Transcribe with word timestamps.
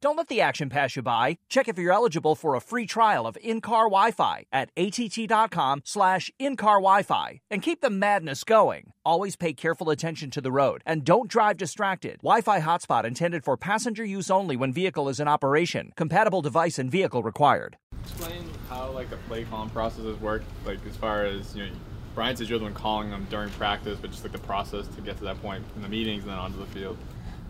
Don't 0.00 0.16
let 0.16 0.28
the 0.28 0.40
action 0.40 0.68
pass 0.68 0.94
you 0.94 1.02
by. 1.02 1.38
Check 1.48 1.66
if 1.66 1.76
you're 1.76 1.92
eligible 1.92 2.36
for 2.36 2.54
a 2.54 2.60
free 2.60 2.86
trial 2.86 3.26
of 3.26 3.36
in-car 3.42 3.86
Wi-Fi 3.86 4.46
at 4.52 4.70
att.com 4.76 5.82
slash 5.84 6.30
in-car 6.38 6.76
Wi-Fi 6.76 7.40
and 7.50 7.62
keep 7.62 7.80
the 7.80 7.90
madness 7.90 8.44
going. 8.44 8.92
Always 9.04 9.34
pay 9.34 9.52
careful 9.52 9.90
attention 9.90 10.30
to 10.30 10.40
the 10.40 10.52
road 10.52 10.82
and 10.86 11.02
don't 11.02 11.28
drive 11.28 11.56
distracted. 11.56 12.18
Wi-Fi 12.22 12.60
hotspot 12.60 13.02
intended 13.02 13.42
for 13.42 13.56
passenger 13.56 14.04
use 14.04 14.30
only 14.30 14.54
when 14.54 14.72
vehicle 14.72 15.08
is 15.08 15.18
in 15.18 15.26
operation. 15.26 15.92
Compatible 15.96 16.42
device 16.42 16.78
and 16.78 16.92
vehicle 16.92 17.24
required. 17.24 17.76
Explain 18.04 18.48
how 18.68 18.92
like 18.92 19.10
the 19.10 19.16
play 19.26 19.42
calling 19.46 19.70
processes 19.70 20.20
work, 20.20 20.44
like 20.64 20.78
as 20.88 20.94
far 20.94 21.24
as 21.24 21.56
you 21.56 21.66
know. 21.66 21.72
Brian 22.14 22.36
says 22.36 22.48
you're 22.48 22.60
the 22.60 22.64
one 22.64 22.74
calling 22.74 23.10
them 23.10 23.26
during 23.30 23.50
practice, 23.50 23.98
but 24.00 24.12
just 24.12 24.22
like 24.22 24.32
the 24.32 24.38
process 24.38 24.86
to 24.88 25.00
get 25.00 25.16
to 25.18 25.24
that 25.24 25.42
point 25.42 25.64
in 25.74 25.82
the 25.82 25.88
meetings 25.88 26.22
and 26.22 26.30
then 26.30 26.38
onto 26.38 26.58
the 26.58 26.66
field. 26.66 26.96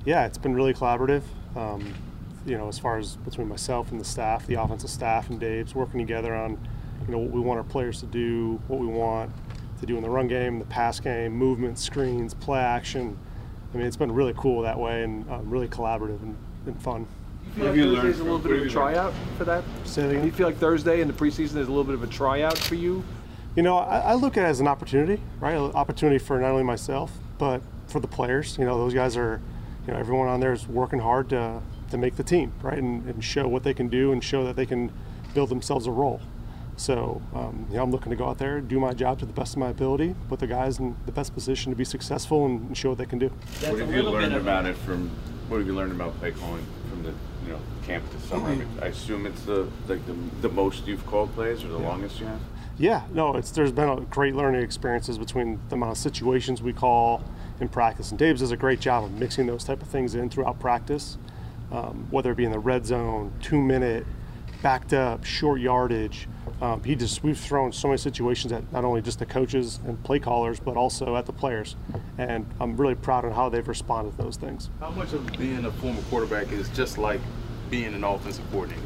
Yeah, 0.06 0.24
it's 0.24 0.38
been 0.38 0.54
really 0.54 0.72
collaborative. 0.72 1.22
Um, 1.54 1.92
you 2.48 2.58
know, 2.58 2.68
as 2.68 2.78
far 2.78 2.98
as 2.98 3.16
between 3.16 3.48
myself 3.48 3.90
and 3.90 4.00
the 4.00 4.04
staff, 4.04 4.46
the 4.46 4.54
offensive 4.54 4.90
staff 4.90 5.30
and 5.30 5.38
Dave's 5.38 5.74
working 5.74 5.98
together 5.98 6.34
on, 6.34 6.58
you 7.06 7.12
know, 7.12 7.18
what 7.18 7.30
we 7.30 7.40
want 7.40 7.58
our 7.58 7.64
players 7.64 8.00
to 8.00 8.06
do, 8.06 8.60
what 8.68 8.80
we 8.80 8.86
want 8.86 9.30
to 9.80 9.86
do 9.86 9.96
in 9.96 10.02
the 10.02 10.10
run 10.10 10.26
game, 10.26 10.58
the 10.58 10.64
pass 10.64 10.98
game, 11.00 11.32
movement, 11.32 11.78
screens, 11.78 12.34
play 12.34 12.60
action. 12.60 13.18
I 13.72 13.76
mean, 13.76 13.86
it's 13.86 13.96
been 13.96 14.12
really 14.12 14.34
cool 14.36 14.62
that 14.62 14.78
way 14.78 15.02
and 15.02 15.28
uh, 15.30 15.38
really 15.42 15.68
collaborative 15.68 16.22
and, 16.22 16.36
and 16.66 16.82
fun. 16.82 17.06
You 17.56 17.72
feel 17.72 17.86
like 17.86 18.02
Thursday's 18.02 18.20
a 18.20 18.24
little 18.24 18.38
bit 18.38 18.52
of 18.52 18.66
a 18.66 18.68
tryout 18.68 19.14
for 19.36 19.44
that? 19.44 19.64
Say 19.84 20.02
that 20.02 20.10
again? 20.10 20.24
You 20.24 20.32
feel 20.32 20.46
like 20.46 20.58
Thursday 20.58 21.00
in 21.00 21.08
the 21.08 21.14
preseason 21.14 21.56
is 21.56 21.68
a 21.68 21.70
little 21.70 21.84
bit 21.84 21.94
of 21.94 22.02
a 22.02 22.06
tryout 22.06 22.58
for 22.58 22.74
you? 22.74 23.04
You 23.56 23.62
know, 23.62 23.78
I, 23.78 23.98
I 23.98 24.14
look 24.14 24.36
at 24.36 24.44
it 24.44 24.48
as 24.48 24.60
an 24.60 24.68
opportunity, 24.68 25.20
right? 25.40 25.54
An 25.54 25.72
opportunity 25.72 26.18
for 26.18 26.38
not 26.38 26.50
only 26.50 26.62
myself, 26.62 27.12
but 27.38 27.62
for 27.88 28.00
the 28.00 28.06
players. 28.06 28.56
You 28.58 28.64
know, 28.64 28.78
those 28.78 28.94
guys 28.94 29.16
are, 29.16 29.40
you 29.86 29.92
know, 29.92 29.98
everyone 29.98 30.28
on 30.28 30.40
there 30.40 30.52
is 30.52 30.68
working 30.68 31.00
hard 31.00 31.30
to, 31.30 31.60
to 31.90 31.98
make 31.98 32.16
the 32.16 32.22
team, 32.22 32.52
right? 32.62 32.78
And, 32.78 33.04
and 33.08 33.24
show 33.24 33.48
what 33.48 33.62
they 33.62 33.74
can 33.74 33.88
do 33.88 34.12
and 34.12 34.22
show 34.22 34.44
that 34.44 34.56
they 34.56 34.66
can 34.66 34.92
build 35.34 35.48
themselves 35.48 35.86
a 35.86 35.90
role. 35.90 36.20
So, 36.78 37.20
um, 37.34 37.66
you 37.70 37.76
know, 37.76 37.82
I'm 37.82 37.90
looking 37.90 38.10
to 38.10 38.16
go 38.16 38.28
out 38.28 38.38
there, 38.38 38.60
do 38.60 38.78
my 38.78 38.92
job 38.92 39.18
to 39.18 39.26
the 39.26 39.32
best 39.32 39.54
of 39.54 39.58
my 39.58 39.70
ability, 39.70 40.14
put 40.28 40.38
the 40.38 40.46
guys 40.46 40.78
in 40.78 40.96
the 41.06 41.12
best 41.12 41.34
position 41.34 41.72
to 41.72 41.76
be 41.76 41.84
successful 41.84 42.46
and 42.46 42.76
show 42.76 42.90
what 42.90 42.98
they 42.98 43.06
can 43.06 43.18
do. 43.18 43.28
what 43.28 43.80
have 43.80 43.92
you 43.92 44.02
learned 44.02 44.34
about 44.34 44.64
it 44.64 44.76
from? 44.76 45.10
What 45.48 45.58
have 45.58 45.66
you 45.66 45.74
learned 45.74 45.92
about 45.92 46.16
play 46.20 46.30
calling 46.30 46.64
from 46.88 47.02
the 47.02 47.10
you 47.44 47.52
know 47.52 47.60
camp 47.84 48.04
this 48.12 48.22
summer? 48.24 48.48
I, 48.48 48.54
mean, 48.54 48.68
I 48.80 48.86
assume 48.86 49.26
it's 49.26 49.42
the 49.42 49.68
like 49.88 50.06
the, 50.06 50.14
the 50.40 50.48
most 50.48 50.86
you've 50.86 51.04
called 51.04 51.34
plays 51.34 51.64
or 51.64 51.68
the 51.68 51.80
yeah. 51.80 51.88
longest 51.88 52.20
you 52.20 52.26
have. 52.26 52.40
Yeah, 52.78 53.02
no, 53.12 53.34
it's 53.34 53.50
there's 53.50 53.72
been 53.72 53.88
a 53.88 54.00
great 54.02 54.36
learning 54.36 54.62
experiences 54.62 55.18
between 55.18 55.58
the 55.70 55.74
amount 55.74 55.92
of 55.92 55.98
situations 55.98 56.62
we 56.62 56.72
call 56.72 57.24
in 57.60 57.68
practice, 57.68 58.10
and 58.10 58.18
Dave's 58.18 58.40
does 58.40 58.52
a 58.52 58.56
great 58.56 58.78
job 58.78 59.02
of 59.02 59.12
mixing 59.18 59.46
those 59.46 59.64
type 59.64 59.82
of 59.82 59.88
things 59.88 60.14
in 60.14 60.30
throughout 60.30 60.60
practice, 60.60 61.18
um, 61.72 62.06
whether 62.10 62.32
it 62.32 62.36
be 62.36 62.44
in 62.44 62.52
the 62.52 62.58
red 62.58 62.86
zone, 62.86 63.32
two 63.40 63.60
minute, 63.60 64.06
backed 64.62 64.92
up, 64.92 65.24
short 65.24 65.60
yardage. 65.60 66.28
Um, 66.60 66.82
he 66.82 66.96
just 66.96 67.22
we've 67.22 67.38
thrown 67.38 67.72
so 67.72 67.88
many 67.88 67.98
situations 67.98 68.52
at 68.52 68.70
not 68.72 68.84
only 68.84 69.00
just 69.00 69.18
the 69.18 69.26
coaches 69.26 69.78
and 69.86 70.02
play 70.02 70.18
callers, 70.18 70.58
but 70.58 70.76
also 70.76 71.16
at 71.16 71.26
the 71.26 71.32
players, 71.32 71.76
and 72.16 72.46
I'm 72.60 72.76
really 72.76 72.94
proud 72.94 73.24
of 73.24 73.32
how 73.32 73.48
they've 73.48 73.66
responded 73.66 74.16
to 74.16 74.22
those 74.22 74.36
things. 74.36 74.70
How 74.80 74.90
much 74.90 75.12
of 75.12 75.26
being 75.38 75.64
a 75.64 75.70
former 75.72 76.02
quarterback 76.02 76.50
is 76.52 76.68
just 76.70 76.98
like 76.98 77.20
being 77.70 77.94
an 77.94 78.02
offensive 78.02 78.44
coordinator? 78.50 78.82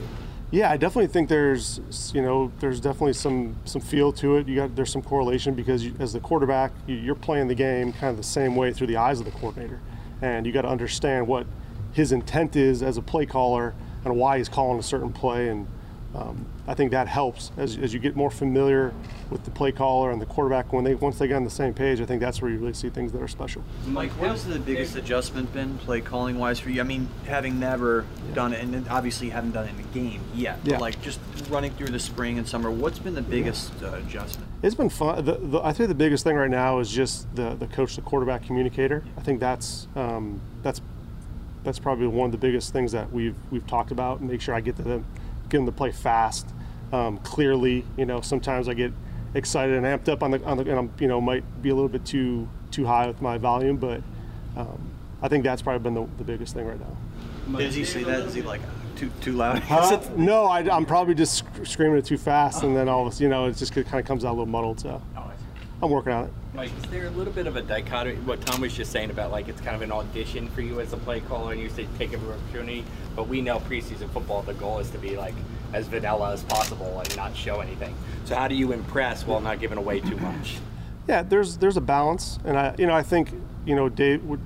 Yeah, 0.50 0.70
I 0.70 0.76
definitely 0.76 1.06
think 1.06 1.30
there's 1.30 2.12
you 2.14 2.20
know 2.20 2.52
there's 2.60 2.78
definitely 2.78 3.14
some 3.14 3.56
some 3.64 3.80
feel 3.80 4.12
to 4.14 4.36
it. 4.36 4.48
You 4.48 4.56
got 4.56 4.76
there's 4.76 4.92
some 4.92 5.02
correlation 5.02 5.54
because 5.54 5.82
you, 5.84 5.94
as 5.98 6.12
the 6.12 6.20
quarterback, 6.20 6.72
you, 6.86 7.10
are 7.10 7.14
playing 7.14 7.48
the 7.48 7.54
game 7.54 7.92
kind 7.94 8.10
of 8.10 8.18
the 8.18 8.22
same 8.22 8.54
way 8.54 8.72
through 8.72 8.88
the 8.88 8.98
eyes 8.98 9.18
of 9.18 9.24
the 9.24 9.32
coordinator, 9.32 9.80
and 10.20 10.44
you 10.44 10.52
got 10.52 10.62
to 10.62 10.68
understand 10.68 11.26
what 11.26 11.46
his 11.92 12.12
intent 12.12 12.56
is 12.56 12.82
as 12.82 12.96
a 12.96 13.02
play 13.02 13.26
caller 13.26 13.74
and 14.04 14.16
why 14.16 14.38
he's 14.38 14.48
calling 14.48 14.78
a 14.78 14.82
certain 14.82 15.12
play 15.12 15.48
and 15.48 15.66
um, 16.14 16.46
I 16.66 16.74
think 16.74 16.90
that 16.90 17.08
helps 17.08 17.52
as, 17.56 17.76
as 17.78 17.94
you 17.94 18.00
get 18.00 18.16
more 18.16 18.30
familiar 18.30 18.92
with 19.30 19.44
the 19.44 19.50
play 19.50 19.72
caller 19.72 20.10
and 20.10 20.20
the 20.20 20.26
quarterback. 20.26 20.72
When 20.72 20.84
they 20.84 20.94
once 20.94 21.18
they 21.18 21.26
get 21.26 21.36
on 21.36 21.44
the 21.44 21.50
same 21.50 21.72
page, 21.72 22.00
I 22.00 22.06
think 22.06 22.20
that's 22.20 22.42
where 22.42 22.50
you 22.50 22.58
really 22.58 22.74
see 22.74 22.90
things 22.90 23.12
that 23.12 23.22
are 23.22 23.28
special. 23.28 23.64
Mike, 23.86 24.10
what 24.12 24.30
has 24.30 24.44
the 24.44 24.58
biggest 24.58 24.94
adjustment 24.94 25.52
been 25.52 25.78
play 25.78 26.02
calling 26.02 26.38
wise 26.38 26.60
for 26.60 26.68
you? 26.68 26.80
I 26.80 26.84
mean, 26.84 27.08
having 27.26 27.58
never 27.58 28.04
yeah. 28.28 28.34
done 28.34 28.52
it, 28.52 28.62
and 28.62 28.86
obviously 28.88 29.28
you 29.28 29.32
haven't 29.32 29.52
done 29.52 29.66
it 29.66 29.74
in 29.74 29.80
a 29.80 29.88
game 29.94 30.20
yet. 30.34 30.58
Yeah. 30.62 30.72
But 30.72 30.80
like 30.82 31.02
just 31.02 31.18
running 31.48 31.72
through 31.72 31.88
the 31.88 31.98
spring 31.98 32.38
and 32.38 32.46
summer, 32.46 32.70
what's 32.70 32.98
been 32.98 33.14
the 33.14 33.22
biggest 33.22 33.72
uh, 33.82 33.94
adjustment? 33.94 34.48
It's 34.62 34.74
been 34.74 34.90
fun. 34.90 35.24
The, 35.24 35.38
the, 35.38 35.60
I 35.62 35.72
think 35.72 35.88
the 35.88 35.94
biggest 35.94 36.24
thing 36.24 36.36
right 36.36 36.50
now 36.50 36.78
is 36.78 36.90
just 36.90 37.34
the 37.34 37.54
the 37.54 37.66
coach, 37.68 37.96
the 37.96 38.02
quarterback 38.02 38.44
communicator. 38.44 39.02
I 39.16 39.22
think 39.22 39.40
that's 39.40 39.88
um, 39.96 40.42
that's 40.62 40.82
that's 41.64 41.78
probably 41.78 42.06
one 42.06 42.26
of 42.26 42.32
the 42.32 42.38
biggest 42.38 42.72
things 42.72 42.92
that 42.92 43.12
we've 43.12 43.36
we've 43.50 43.66
talked 43.66 43.90
about. 43.90 44.22
Make 44.22 44.40
sure 44.40 44.54
I 44.54 44.60
get 44.60 44.76
to 44.76 44.82
them 44.82 45.04
get 45.52 45.58
them 45.58 45.66
to 45.66 45.72
play 45.72 45.92
fast, 45.92 46.48
um, 46.92 47.18
clearly. 47.18 47.84
You 47.96 48.06
know, 48.06 48.20
sometimes 48.20 48.68
I 48.68 48.74
get 48.74 48.92
excited 49.34 49.76
and 49.76 49.86
amped 49.86 50.08
up 50.08 50.22
on 50.22 50.32
the, 50.32 50.44
on 50.44 50.56
the 50.56 50.62
and 50.64 50.78
I'm 50.78 50.92
you 50.98 51.06
know 51.06 51.20
might 51.20 51.44
be 51.62 51.68
a 51.68 51.74
little 51.74 51.88
bit 51.88 52.04
too 52.04 52.48
too 52.70 52.86
high 52.86 53.06
with 53.06 53.22
my 53.22 53.38
volume, 53.38 53.76
but 53.76 54.02
um, 54.56 54.90
I 55.20 55.28
think 55.28 55.44
that's 55.44 55.62
probably 55.62 55.82
been 55.82 55.94
the, 55.94 56.08
the 56.18 56.24
biggest 56.24 56.54
thing 56.54 56.66
right 56.66 56.80
now. 56.80 57.58
Does 57.58 57.74
he 57.74 57.84
say 57.84 58.02
that? 58.04 58.20
Is 58.20 58.34
he 58.34 58.42
like 58.42 58.62
too 58.96 59.10
too 59.20 59.32
loud? 59.32 59.60
Huh? 59.60 60.00
no, 60.16 60.46
I, 60.46 60.60
am 60.74 60.86
probably 60.86 61.14
just 61.14 61.44
screaming 61.64 61.98
it 61.98 62.04
too 62.04 62.18
fast, 62.18 62.62
and 62.62 62.76
then 62.76 62.88
all 62.88 63.06
of 63.06 63.14
a 63.14 63.22
you 63.22 63.28
know 63.28 63.46
it 63.46 63.56
just 63.56 63.72
kind 63.72 63.86
of 63.94 64.04
comes 64.04 64.24
out 64.24 64.30
a 64.30 64.32
little 64.32 64.46
muddled. 64.46 64.80
So 64.80 65.00
I'm 65.82 65.90
working 65.90 66.12
on 66.12 66.26
it. 66.26 66.30
Mike, 66.54 66.70
is 66.78 66.90
there 66.90 67.06
a 67.06 67.10
little 67.10 67.32
bit 67.32 67.48
of 67.48 67.56
a 67.56 67.62
dichotomy? 67.62 68.14
What 68.20 68.40
Tom 68.40 68.60
was 68.60 68.72
just 68.72 68.92
saying 68.92 69.10
about 69.10 69.32
like 69.32 69.48
it's 69.48 69.60
kind 69.60 69.74
of 69.74 69.82
an 69.82 69.90
audition 69.90 70.48
for 70.48 70.60
you 70.60 70.80
as 70.80 70.92
a 70.92 70.96
play 70.96 71.20
caller, 71.20 71.52
and 71.52 71.60
you 71.60 71.68
say 71.68 71.88
take 71.98 72.12
every 72.12 72.32
opportunity. 72.32 72.84
But 73.16 73.26
we 73.26 73.40
know 73.40 73.58
preseason 73.58 74.08
football, 74.10 74.42
the 74.42 74.54
goal 74.54 74.78
is 74.78 74.90
to 74.90 74.98
be 74.98 75.16
like 75.16 75.34
as 75.72 75.88
vanilla 75.88 76.32
as 76.32 76.44
possible 76.44 77.00
and 77.00 77.16
not 77.16 77.34
show 77.36 77.60
anything. 77.60 77.96
So 78.26 78.36
how 78.36 78.46
do 78.46 78.54
you 78.54 78.72
impress 78.72 79.26
while 79.26 79.40
not 79.40 79.58
giving 79.58 79.76
away 79.76 80.00
too 80.00 80.16
much? 80.18 80.58
Yeah, 81.08 81.22
there's 81.22 81.56
there's 81.56 81.76
a 81.76 81.80
balance, 81.80 82.38
and 82.44 82.56
I 82.56 82.76
you 82.78 82.86
know 82.86 82.94
I 82.94 83.02
think 83.02 83.32
you 83.66 83.74
know 83.74 83.88
Dave 83.88 84.22
would 84.24 84.40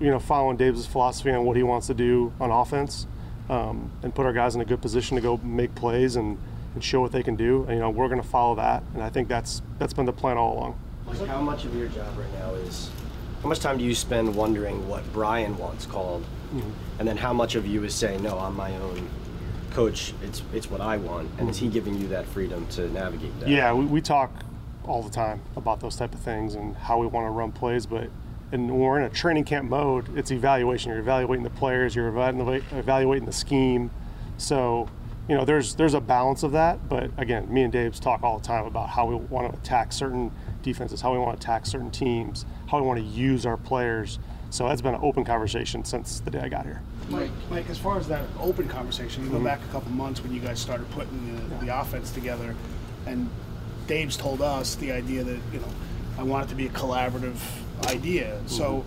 you 0.00 0.10
know 0.10 0.18
following 0.18 0.56
Dave's 0.56 0.86
philosophy 0.86 1.30
on 1.30 1.44
what 1.44 1.56
he 1.56 1.62
wants 1.62 1.86
to 1.86 1.94
do 1.94 2.32
on 2.40 2.50
offense, 2.50 3.06
um, 3.48 3.92
and 4.02 4.12
put 4.12 4.26
our 4.26 4.32
guys 4.32 4.56
in 4.56 4.60
a 4.60 4.64
good 4.64 4.82
position 4.82 5.14
to 5.14 5.20
go 5.20 5.36
make 5.36 5.72
plays 5.76 6.16
and, 6.16 6.36
and 6.74 6.82
show 6.82 7.00
what 7.00 7.12
they 7.12 7.22
can 7.22 7.36
do. 7.36 7.64
And, 7.64 7.74
you 7.74 7.80
know 7.80 7.90
we're 7.90 8.08
going 8.08 8.22
to 8.22 8.28
follow 8.28 8.54
that, 8.56 8.82
and 8.94 9.02
I 9.02 9.10
think 9.10 9.28
that's 9.28 9.62
that's 9.78 9.92
been 9.92 10.06
the 10.06 10.12
plan 10.12 10.36
all 10.36 10.54
along. 10.54 10.80
Like 11.06 11.26
how 11.26 11.40
much 11.40 11.64
of 11.64 11.74
your 11.74 11.88
job 11.88 12.16
right 12.16 12.32
now 12.38 12.54
is 12.54 12.90
how 13.42 13.48
much 13.48 13.60
time 13.60 13.78
do 13.78 13.84
you 13.84 13.94
spend 13.94 14.34
wondering 14.34 14.86
what 14.88 15.10
Brian 15.12 15.56
wants 15.58 15.86
called, 15.86 16.22
mm-hmm. 16.54 16.70
and 16.98 17.08
then 17.08 17.16
how 17.16 17.32
much 17.32 17.54
of 17.54 17.66
you 17.66 17.84
is 17.84 17.94
saying 17.94 18.22
no, 18.22 18.38
I'm 18.38 18.56
my 18.56 18.74
own 18.76 19.08
coach. 19.70 20.12
It's 20.22 20.42
it's 20.52 20.70
what 20.70 20.80
I 20.80 20.96
want, 20.96 21.28
and 21.30 21.38
mm-hmm. 21.40 21.48
is 21.48 21.58
he 21.58 21.66
mm-hmm. 21.66 21.74
giving 21.74 21.98
you 21.98 22.08
that 22.08 22.26
freedom 22.26 22.66
to 22.68 22.88
navigate 22.90 23.38
that? 23.40 23.48
Yeah, 23.48 23.72
we, 23.72 23.84
we 23.86 24.00
talk 24.00 24.30
all 24.84 25.02
the 25.02 25.10
time 25.10 25.40
about 25.56 25.80
those 25.80 25.96
type 25.96 26.14
of 26.14 26.20
things 26.20 26.54
and 26.54 26.76
how 26.76 26.98
we 26.98 27.06
want 27.06 27.26
to 27.26 27.30
run 27.30 27.52
plays, 27.52 27.86
but 27.86 28.10
and 28.52 28.68
when 28.68 28.80
we're 28.80 28.98
in 28.98 29.04
a 29.04 29.10
training 29.10 29.44
camp 29.44 29.68
mode, 29.68 30.16
it's 30.16 30.32
evaluation. 30.32 30.90
You're 30.90 31.00
evaluating 31.00 31.44
the 31.44 31.50
players, 31.50 31.94
you're 31.94 32.08
evaluating 32.08 33.26
the 33.26 33.32
scheme. 33.32 33.90
So, 34.38 34.88
you 35.30 35.36
know, 35.36 35.44
there's 35.44 35.76
there's 35.76 35.94
a 35.94 36.00
balance 36.00 36.42
of 36.42 36.50
that. 36.52 36.88
But 36.88 37.12
again, 37.16 37.52
me 37.54 37.62
and 37.62 37.72
Dave's 37.72 38.00
talk 38.00 38.24
all 38.24 38.40
the 38.40 38.44
time 38.44 38.66
about 38.66 38.88
how 38.88 39.06
we 39.06 39.14
want 39.14 39.50
to 39.50 39.56
attack 39.60 39.92
certain 39.92 40.32
defenses, 40.62 41.00
how 41.00 41.12
we 41.12 41.20
want 41.20 41.38
to 41.38 41.42
attack 41.42 41.66
certain 41.66 41.92
teams, 41.92 42.44
how 42.68 42.80
we 42.80 42.86
want 42.86 42.98
to 42.98 43.06
use 43.06 43.46
our 43.46 43.56
players. 43.56 44.18
So 44.50 44.66
that's 44.66 44.82
been 44.82 44.94
an 44.94 45.00
open 45.04 45.24
conversation 45.24 45.84
since 45.84 46.18
the 46.18 46.32
day 46.32 46.40
I 46.40 46.48
got 46.48 46.64
here. 46.64 46.82
Mike, 47.08 47.30
Mike, 47.48 47.70
as 47.70 47.78
far 47.78 47.96
as 47.96 48.08
that 48.08 48.24
open 48.40 48.66
conversation, 48.66 49.22
you 49.22 49.30
go 49.30 49.36
mm-hmm. 49.36 49.44
back 49.44 49.60
a 49.68 49.72
couple 49.72 49.92
months 49.92 50.20
when 50.20 50.34
you 50.34 50.40
guys 50.40 50.58
started 50.58 50.90
putting 50.90 51.36
the, 51.36 51.54
yeah. 51.54 51.60
the 51.60 51.80
offense 51.80 52.10
together, 52.10 52.56
and 53.06 53.30
Dave's 53.86 54.16
told 54.16 54.42
us 54.42 54.74
the 54.74 54.90
idea 54.90 55.22
that 55.22 55.38
you 55.52 55.60
know 55.60 55.68
I 56.18 56.24
want 56.24 56.46
it 56.46 56.48
to 56.48 56.56
be 56.56 56.66
a 56.66 56.70
collaborative 56.70 57.38
idea. 57.86 58.32
Mm-hmm. 58.34 58.48
So 58.48 58.84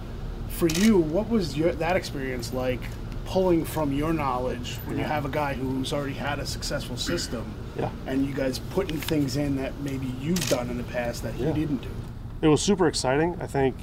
for 0.49 0.67
you, 0.67 0.97
what 0.97 1.29
was 1.29 1.57
your, 1.57 1.71
that 1.71 1.95
experience 1.95 2.53
like 2.53 2.81
pulling 3.25 3.63
from 3.65 3.91
your 3.93 4.13
knowledge 4.13 4.75
when 4.85 4.97
you 4.97 5.03
have 5.03 5.25
a 5.25 5.29
guy 5.29 5.53
who's 5.53 5.93
already 5.93 6.13
had 6.13 6.39
a 6.39 6.45
successful 6.45 6.97
system, 6.97 7.45
Yeah. 7.77 7.89
and 8.05 8.25
you 8.25 8.33
guys 8.33 8.59
putting 8.59 8.97
things 8.97 9.37
in 9.37 9.55
that 9.57 9.73
maybe 9.81 10.13
you've 10.21 10.47
done 10.49 10.69
in 10.69 10.77
the 10.77 10.83
past 10.83 11.23
that 11.23 11.33
he 11.33 11.45
Yeah. 11.45 11.51
didn't 11.53 11.81
do. 11.81 11.89
it 12.41 12.47
was 12.49 12.61
super 12.61 12.87
exciting. 12.87 13.37
I 13.39 13.47
think, 13.47 13.73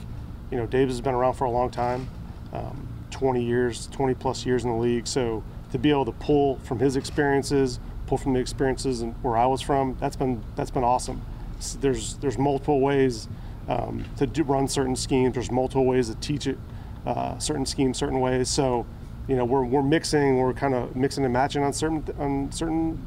you 0.51 0.59
know, 0.59 0.67
Davis 0.67 0.93
has 0.95 1.01
been 1.01 1.15
around 1.15 1.33
for 1.33 1.45
a 1.47 1.51
long 1.51 1.71
time, 1.71 2.09
um, 2.53 2.87
20 3.11 3.43
years, 3.43 3.89
20 3.91 4.13
plus 4.13 4.45
years 4.45 4.65
in 4.65 4.71
the 4.71 4.77
league. 4.77 5.07
So 5.07 5.43
to 5.73 5.79
be 5.79 5.91
able 5.91 6.05
to 6.05 6.13
pull 6.13 6.57
from 6.65 6.79
his 6.79 6.95
experiences, 6.95 7.81
pull 8.07 8.19
from 8.19 8.35
the 8.35 8.41
experiences 8.41 9.01
and 9.01 9.15
where 9.23 9.37
I 9.39 9.47
was 9.47 9.63
from, 9.63 9.97
that's 9.99 10.15
been 10.17 10.43
that's 10.57 10.71
been 10.71 10.85
awesome. 10.85 11.23
There's 11.81 12.17
there's 12.21 12.37
multiple 12.37 12.81
ways 12.81 13.29
um, 13.69 14.05
to 14.19 14.27
do, 14.27 14.43
run 14.43 14.69
certain 14.69 14.95
schemes. 14.97 15.33
There's 15.35 15.51
multiple 15.51 15.87
ways 15.87 16.09
to 16.11 16.15
teach 16.17 16.47
it, 16.47 16.59
uh, 17.07 17.39
certain 17.39 17.65
schemes, 17.65 17.97
certain 17.99 18.21
ways. 18.21 18.49
So, 18.51 18.85
you 19.31 19.37
know, 19.37 19.45
we're, 19.45 19.63
we're 19.65 19.83
mixing, 19.83 20.39
we're 20.39 20.53
kind 20.53 20.75
of 20.75 20.97
mixing 20.97 21.25
and 21.25 21.33
matching 21.33 21.63
on 21.63 21.73
certain 21.73 22.05
on 22.19 22.51
certain 22.51 23.07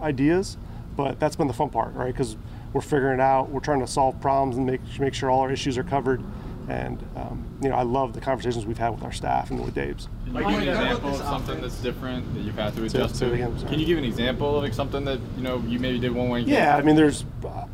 ideas. 0.00 0.56
But 0.96 1.18
that's 1.18 1.34
been 1.34 1.48
the 1.48 1.52
fun 1.52 1.70
part, 1.70 1.92
right? 1.94 2.12
Because 2.12 2.36
we're 2.72 2.80
figuring 2.80 3.14
it 3.14 3.20
out. 3.20 3.50
We're 3.50 3.58
trying 3.58 3.80
to 3.80 3.86
solve 3.88 4.20
problems 4.20 4.56
and 4.56 4.64
make 4.64 4.80
make 5.00 5.14
sure 5.14 5.28
all 5.30 5.40
our 5.40 5.50
issues 5.50 5.76
are 5.76 5.82
covered. 5.82 6.22
And 6.68 7.04
um, 7.16 7.44
you 7.60 7.68
know, 7.68 7.74
I 7.74 7.82
love 7.82 8.12
the 8.12 8.20
conversations 8.20 8.64
we've 8.64 8.78
had 8.78 8.90
with 8.90 9.02
our 9.02 9.10
staff 9.10 9.50
and 9.50 9.64
with 9.64 9.74
Dave's. 9.74 10.08
Can 10.26 10.36
you 10.36 10.42
give 10.42 10.62
an 10.62 10.68
example 10.68 11.10
of 11.10 11.16
something 11.16 11.60
that's 11.60 11.82
different 11.82 12.34
that 12.34 12.40
you've 12.42 12.54
had 12.54 12.76
to 12.76 12.84
adjust 12.84 13.16
to? 13.16 13.32
again. 13.32 13.58
Can 13.66 13.80
you 13.80 13.84
give 13.84 13.98
an 13.98 14.04
example 14.04 14.56
of 14.56 14.62
like 14.62 14.74
something 14.74 15.04
that 15.06 15.18
you 15.36 15.42
know 15.42 15.58
you 15.66 15.80
maybe 15.80 15.98
did 15.98 16.12
one 16.12 16.28
way? 16.28 16.40
Yeah, 16.42 16.76
I 16.76 16.82
mean, 16.82 16.94
there's, 16.94 17.24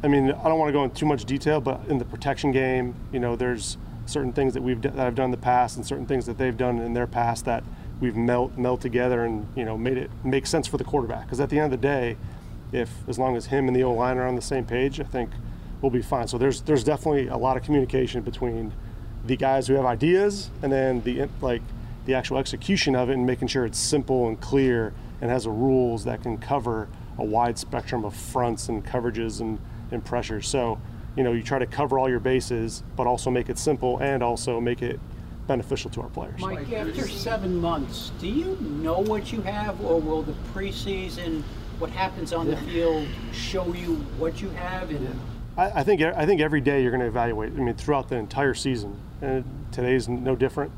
I 0.03 0.09
mean, 0.09 0.31
I 0.31 0.49
don't 0.49 0.59
want 0.59 0.71
to 0.71 0.73
go 0.73 0.85
into 0.85 0.97
too 0.97 1.07
much 1.07 1.27
detail, 1.27 1.61
but 1.61 1.83
in 1.87 1.99
the 1.99 2.07
protection 2.07 2.51
game, 2.51 2.95
you 3.13 3.21
know, 3.21 3.37
there's 3.37 3.77
certain 4.07 4.33
things 4.33 4.55
that 4.55 4.63
we've 4.63 4.81
d- 4.81 4.89
that 4.89 5.07
I've 5.07 5.15
done 5.15 5.27
in 5.27 5.31
the 5.33 5.37
past, 5.37 5.77
and 5.77 5.85
certain 5.87 6.07
things 6.07 6.25
that 6.25 6.39
they've 6.39 6.57
done 6.57 6.79
in 6.79 6.95
their 6.95 7.07
past 7.07 7.45
that 7.45 7.63
we've 8.01 8.17
melt 8.17 8.57
meld 8.57 8.81
together 8.81 9.25
and 9.25 9.47
you 9.55 9.65
know 9.65 9.77
made 9.77 9.99
it 9.99 10.11
make 10.25 10.47
sense 10.47 10.67
for 10.67 10.77
the 10.77 10.85
quarterback. 10.85 11.27
Because 11.27 11.41
at 11.41 11.51
the 11.51 11.59
end 11.59 11.73
of 11.73 11.81
the 11.81 11.87
day, 11.87 12.17
if 12.73 12.91
as 13.09 13.19
long 13.19 13.37
as 13.37 13.47
him 13.47 13.67
and 13.69 13.77
the 13.77 13.83
O 13.85 13.93
line 13.93 14.19
are 14.19 14.27
on 14.27 14.37
the 14.37 14.43
same 14.43 14.65
page, 14.65 15.01
I 15.01 15.05
think 15.05 15.31
we'll 15.83 15.91
be 15.91 16.03
fine. 16.03 16.29
So 16.29 16.39
there's 16.39 16.63
there's 16.63 16.85
definitely 16.85 17.29
a 17.29 17.37
lot 17.37 17.57
of 17.57 17.63
communication 17.63 18.23
between 18.23 18.73
the 19.25 19.37
guys 19.37 19.67
who 19.67 19.75
have 19.75 19.85
ideas 19.85 20.51
and 20.63 20.73
then 20.73 21.03
the 21.03 21.29
like 21.41 21.63
the 22.07 22.15
actual 22.15 22.39
execution 22.39 22.97
of 22.97 23.11
it 23.11 23.15
and 23.15 23.27
making 23.27 23.49
sure 23.49 23.67
it's 23.67 23.79
simple 23.79 24.27
and 24.29 24.41
clear 24.41 24.93
and 25.21 25.31
has 25.31 25.47
a 25.47 25.51
rules 25.51 26.05
that 26.05 26.23
can 26.23 26.39
cover 26.39 26.89
a 27.19 27.25
wide 27.25 27.59
spectrum 27.59 28.05
of 28.05 28.15
fronts 28.15 28.69
and 28.69 28.85
coverages 28.85 29.41
and, 29.41 29.59
and 29.91 30.05
pressures. 30.05 30.49
So, 30.49 30.81
you 31.17 31.23
know, 31.23 31.33
you 31.33 31.43
try 31.43 31.59
to 31.59 31.67
cover 31.67 31.99
all 31.99 32.09
your 32.09 32.21
bases, 32.21 32.83
but 32.97 33.07
also 33.07 33.31
make 33.31 33.49
it 33.51 33.59
simple 33.59 33.99
and 33.99 34.23
also 34.23 34.61
make 34.61 34.81
it 34.81 34.99
beneficial 35.51 35.91
to 35.91 36.01
our 36.01 36.09
players. 36.11 36.41
Mike, 36.41 36.73
after 36.73 37.09
seven 37.09 37.57
months, 37.57 38.13
do 38.21 38.29
you 38.29 38.57
know 38.61 39.01
what 39.01 39.33
you 39.33 39.41
have, 39.41 39.81
or 39.81 40.01
will 40.01 40.23
the 40.23 40.35
preseason, 40.55 41.43
what 41.81 41.91
happens 41.91 42.33
on 42.33 42.47
the 42.47 42.57
field, 42.59 43.09
show 43.33 43.67
you 43.75 43.97
what 44.17 44.41
you 44.41 44.49
have? 44.51 44.91
And 44.91 45.21
I, 45.57 45.81
I 45.81 45.83
think 45.83 46.03
I 46.03 46.25
think 46.25 46.41
every 46.41 46.61
day 46.61 46.83
you're 46.83 46.93
going 46.93 47.01
to 47.01 47.09
evaluate. 47.09 47.53
I 47.53 47.57
mean, 47.57 47.75
throughout 47.75 48.09
the 48.09 48.15
entire 48.15 48.55
season, 48.55 48.97
and 49.21 49.45
is 49.77 50.09
no 50.09 50.37
different. 50.37 50.71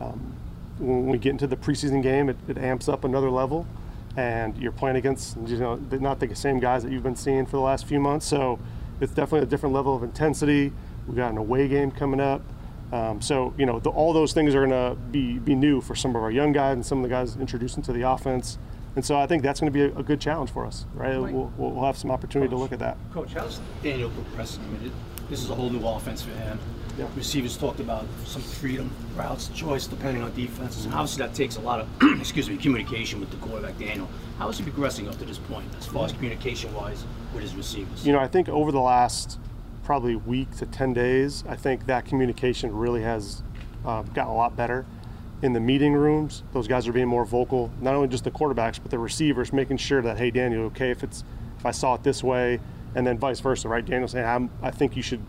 Um, 0.00 0.34
when 0.78 1.08
we 1.08 1.18
get 1.18 1.32
into 1.32 1.46
the 1.46 1.56
preseason 1.56 2.02
game, 2.02 2.30
it, 2.30 2.38
it 2.48 2.56
amps 2.56 2.88
up 2.88 3.04
another 3.04 3.28
level, 3.28 3.66
and 4.16 4.56
you're 4.56 4.72
playing 4.72 4.96
against 4.96 5.36
you 5.44 5.58
know 5.58 5.74
not 5.90 6.20
the 6.20 6.34
same 6.34 6.58
guys 6.58 6.82
that 6.84 6.90
you've 6.90 7.02
been 7.02 7.16
seeing 7.16 7.44
for 7.44 7.58
the 7.58 7.66
last 7.70 7.84
few 7.84 8.00
months. 8.00 8.24
So 8.24 8.58
it's 8.98 9.12
definitely 9.12 9.40
a 9.40 9.50
different 9.50 9.74
level 9.74 9.94
of 9.94 10.02
intensity. 10.02 10.72
We've 11.06 11.18
got 11.18 11.32
an 11.32 11.36
away 11.36 11.68
game 11.68 11.90
coming 11.90 12.20
up. 12.20 12.40
Um, 12.92 13.20
so 13.20 13.52
you 13.58 13.66
know 13.66 13.80
the, 13.80 13.90
all 13.90 14.12
those 14.12 14.32
things 14.32 14.54
are 14.54 14.64
going 14.64 14.70
to 14.70 14.96
be 15.10 15.38
be 15.38 15.54
new 15.54 15.80
for 15.80 15.94
some 15.94 16.14
of 16.14 16.22
our 16.22 16.30
young 16.30 16.52
guys 16.52 16.74
and 16.74 16.86
some 16.86 16.98
of 16.98 17.02
the 17.02 17.08
guys 17.08 17.36
introduced 17.36 17.76
into 17.76 17.92
the 17.92 18.02
offense. 18.02 18.58
And 18.94 19.04
so 19.04 19.18
I 19.18 19.26
think 19.26 19.42
that's 19.42 19.60
going 19.60 19.70
to 19.70 19.78
be 19.78 19.82
a, 19.82 19.98
a 19.98 20.02
good 20.02 20.20
challenge 20.20 20.50
for 20.50 20.64
us, 20.64 20.86
right? 20.94 21.18
Mike. 21.18 21.34
We'll, 21.34 21.52
we'll 21.58 21.84
have 21.84 21.98
some 21.98 22.10
opportunity 22.10 22.48
to 22.48 22.56
look 22.56 22.72
at 22.72 22.78
that. 22.78 22.96
Coach, 23.12 23.34
how's 23.34 23.60
Daniel 23.82 24.08
progressing? 24.08 24.64
I 24.64 24.68
mean, 24.68 24.86
it, 24.86 24.92
this 25.28 25.42
is 25.42 25.50
a 25.50 25.54
whole 25.54 25.68
new 25.68 25.86
offense 25.86 26.22
for 26.22 26.30
him. 26.30 26.58
Receivers 27.14 27.58
talked 27.58 27.80
about 27.80 28.06
some 28.24 28.40
freedom, 28.40 28.90
routes, 29.14 29.48
choice, 29.48 29.86
depending 29.86 30.22
on 30.22 30.34
defenses. 30.34 30.86
And 30.86 30.94
obviously, 30.94 31.26
that 31.26 31.34
takes 31.34 31.56
a 31.56 31.60
lot 31.60 31.80
of, 31.80 31.88
excuse 32.20 32.48
me, 32.48 32.56
communication 32.56 33.20
with 33.20 33.30
the 33.30 33.36
quarterback, 33.36 33.78
Daniel. 33.78 34.08
How 34.38 34.48
is 34.48 34.56
he 34.56 34.62
progressing 34.62 35.06
up 35.06 35.18
to 35.18 35.26
this 35.26 35.36
point, 35.36 35.66
as 35.78 35.84
far 35.84 36.06
as 36.06 36.12
communication 36.12 36.72
wise 36.72 37.04
with 37.34 37.42
his 37.42 37.54
receivers? 37.54 38.06
You 38.06 38.14
know, 38.14 38.18
I 38.18 38.28
think 38.28 38.48
over 38.48 38.72
the 38.72 38.80
last 38.80 39.38
probably 39.86 40.16
week 40.16 40.50
to 40.56 40.66
10 40.66 40.92
days, 40.94 41.44
I 41.48 41.54
think 41.54 41.86
that 41.86 42.04
communication 42.04 42.74
really 42.74 43.02
has 43.02 43.44
uh, 43.84 44.02
gotten 44.02 44.32
a 44.32 44.36
lot 44.36 44.56
better. 44.56 44.84
In 45.42 45.52
the 45.52 45.60
meeting 45.60 45.92
rooms, 45.92 46.42
those 46.52 46.66
guys 46.66 46.88
are 46.88 46.92
being 46.92 47.06
more 47.06 47.24
vocal, 47.24 47.70
not 47.80 47.94
only 47.94 48.08
just 48.08 48.24
the 48.24 48.32
quarterbacks, 48.32 48.80
but 48.82 48.90
the 48.90 48.98
receivers, 48.98 49.52
making 49.52 49.76
sure 49.76 50.02
that, 50.02 50.18
hey, 50.18 50.32
Daniel, 50.32 50.64
okay, 50.64 50.90
if 50.90 51.04
it's 51.04 51.22
if 51.56 51.64
I 51.64 51.70
saw 51.70 51.94
it 51.94 52.02
this 52.02 52.24
way, 52.24 52.58
and 52.96 53.06
then 53.06 53.16
vice 53.16 53.38
versa, 53.38 53.68
right? 53.68 53.86
Daniel 53.86 54.08
saying, 54.08 54.26
I'm, 54.26 54.50
I 54.60 54.72
think 54.72 54.96
you 54.96 55.02
should 55.02 55.22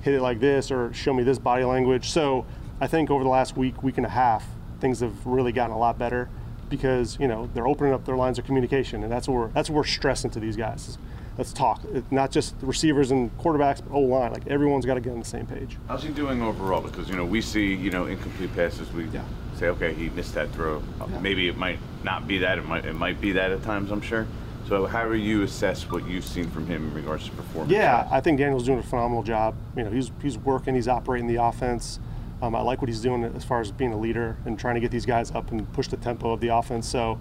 hit 0.00 0.14
it 0.14 0.22
like 0.22 0.40
this 0.40 0.70
or 0.70 0.90
show 0.94 1.12
me 1.12 1.22
this 1.22 1.38
body 1.38 1.64
language. 1.64 2.08
So 2.08 2.46
I 2.80 2.86
think 2.86 3.10
over 3.10 3.22
the 3.22 3.30
last 3.30 3.58
week, 3.58 3.82
week 3.82 3.98
and 3.98 4.06
a 4.06 4.10
half, 4.10 4.46
things 4.80 5.00
have 5.00 5.26
really 5.26 5.52
gotten 5.52 5.76
a 5.76 5.78
lot 5.78 5.98
better 5.98 6.30
because 6.70 7.18
you 7.20 7.28
know 7.28 7.50
they're 7.52 7.68
opening 7.68 7.92
up 7.92 8.06
their 8.06 8.16
lines 8.16 8.38
of 8.38 8.46
communication, 8.46 9.02
and 9.02 9.12
that's 9.12 9.28
what 9.28 9.34
we're 9.34 9.48
that's 9.48 9.68
what 9.68 9.76
we're 9.76 9.84
stressing 9.84 10.30
to 10.30 10.40
these 10.40 10.56
guys. 10.56 10.96
Let's 11.38 11.52
talk. 11.52 11.80
Not 12.10 12.32
just 12.32 12.58
the 12.58 12.66
receivers 12.66 13.12
and 13.12 13.36
quarterbacks, 13.38 13.80
but 13.80 13.94
O 13.94 14.00
line. 14.00 14.32
Like 14.32 14.48
everyone's 14.48 14.84
got 14.84 14.94
to 14.94 15.00
get 15.00 15.12
on 15.12 15.20
the 15.20 15.24
same 15.24 15.46
page. 15.46 15.76
How's 15.86 16.02
he 16.02 16.08
doing 16.10 16.42
overall? 16.42 16.80
Because 16.80 17.08
you 17.08 17.14
know 17.14 17.24
we 17.24 17.40
see 17.40 17.74
you 17.74 17.90
know 17.90 18.06
incomplete 18.06 18.54
passes. 18.56 18.92
We 18.92 19.08
say 19.56 19.68
okay, 19.68 19.94
he 19.94 20.10
missed 20.10 20.34
that 20.34 20.50
throw. 20.50 20.82
Uh, 21.00 21.06
Maybe 21.20 21.46
it 21.46 21.56
might 21.56 21.78
not 22.02 22.26
be 22.26 22.38
that. 22.38 22.58
It 22.58 22.66
might 22.66 22.84
it 22.84 22.94
might 22.94 23.20
be 23.20 23.32
that 23.32 23.52
at 23.52 23.62
times. 23.62 23.92
I'm 23.92 24.00
sure. 24.00 24.26
So 24.68 24.86
how 24.86 25.08
do 25.08 25.14
you 25.14 25.44
assess 25.44 25.88
what 25.88 26.06
you've 26.08 26.26
seen 26.26 26.50
from 26.50 26.66
him 26.66 26.88
in 26.88 26.94
regards 26.94 27.24
to 27.26 27.30
performance? 27.30 27.72
Yeah, 27.72 28.06
I 28.10 28.20
think 28.20 28.38
Daniel's 28.38 28.66
doing 28.66 28.80
a 28.80 28.82
phenomenal 28.82 29.22
job. 29.22 29.54
You 29.76 29.84
know, 29.84 29.90
he's 29.90 30.10
he's 30.20 30.36
working, 30.38 30.74
he's 30.74 30.88
operating 30.88 31.28
the 31.28 31.36
offense. 31.36 32.00
Um, 32.42 32.54
I 32.54 32.60
like 32.60 32.82
what 32.82 32.88
he's 32.88 33.00
doing 33.00 33.22
as 33.24 33.44
far 33.44 33.60
as 33.60 33.70
being 33.70 33.92
a 33.92 33.96
leader 33.96 34.36
and 34.44 34.58
trying 34.58 34.74
to 34.74 34.80
get 34.80 34.90
these 34.90 35.06
guys 35.06 35.30
up 35.30 35.52
and 35.52 35.72
push 35.72 35.86
the 35.86 35.96
tempo 35.96 36.32
of 36.32 36.40
the 36.40 36.48
offense. 36.48 36.88
So 36.88 37.18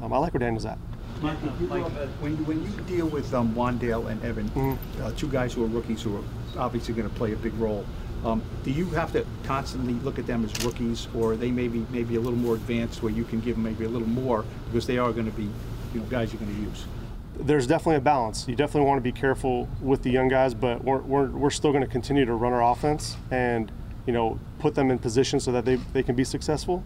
um, 0.00 0.12
I 0.12 0.18
like 0.18 0.34
where 0.34 0.38
Daniel's 0.40 0.66
at. 0.66 0.78
Mike, 1.22 1.38
you 1.60 1.66
brought 1.66 1.90
when, 2.20 2.36
when 2.46 2.62
you 2.62 2.70
deal 2.82 3.06
with 3.06 3.32
um, 3.34 3.54
Wan'Dale 3.54 4.10
and 4.10 4.22
Evan, 4.22 4.48
Mm-hmm. 4.50 5.02
uh, 5.02 5.12
two 5.12 5.28
guys 5.28 5.52
who 5.54 5.64
are 5.64 5.68
rookies 5.68 6.02
who 6.02 6.16
are 6.16 6.22
obviously 6.58 6.94
going 6.94 7.08
to 7.08 7.14
play 7.14 7.32
a 7.32 7.36
big 7.36 7.54
role, 7.54 7.84
um, 8.24 8.42
do 8.64 8.70
you 8.70 8.86
have 8.90 9.12
to 9.12 9.24
constantly 9.44 9.94
look 9.94 10.18
at 10.18 10.26
them 10.26 10.44
as 10.44 10.64
rookies, 10.64 11.08
or 11.14 11.36
they 11.36 11.50
may 11.50 11.68
be 11.68 11.86
maybe 11.90 12.16
a 12.16 12.20
little 12.20 12.38
more 12.38 12.54
advanced, 12.54 13.02
where 13.02 13.12
you 13.12 13.24
can 13.24 13.40
give 13.40 13.56
them 13.56 13.64
maybe 13.64 13.84
a 13.84 13.88
little 13.88 14.08
more 14.08 14.44
because 14.66 14.86
they 14.86 14.98
are 14.98 15.12
going 15.12 15.26
to 15.26 15.36
be, 15.36 15.48
you 15.94 16.00
know, 16.00 16.06
guys 16.06 16.32
you're 16.32 16.40
going 16.40 16.54
to 16.54 16.62
use? 16.62 16.84
there's 17.38 17.66
definitely 17.66 17.96
a 17.96 18.00
balance. 18.00 18.48
You 18.48 18.56
definitely 18.56 18.88
want 18.88 18.96
to 18.96 19.02
be 19.02 19.12
careful 19.12 19.68
with 19.82 20.02
the 20.02 20.10
young 20.10 20.28
guys, 20.28 20.54
but 20.54 20.82
we're, 20.82 21.00
we're, 21.00 21.28
we're 21.28 21.50
still 21.50 21.70
going 21.70 21.84
to 21.84 21.90
continue 21.90 22.24
to 22.24 22.32
run 22.32 22.54
our 22.54 22.72
offense 22.72 23.16
and 23.30 23.70
you 24.06 24.12
know 24.14 24.38
put 24.58 24.74
them 24.74 24.90
in 24.90 24.98
position 24.98 25.38
so 25.38 25.52
that 25.52 25.64
they, 25.64 25.76
they 25.92 26.02
can 26.02 26.14
be 26.14 26.24
successful. 26.24 26.82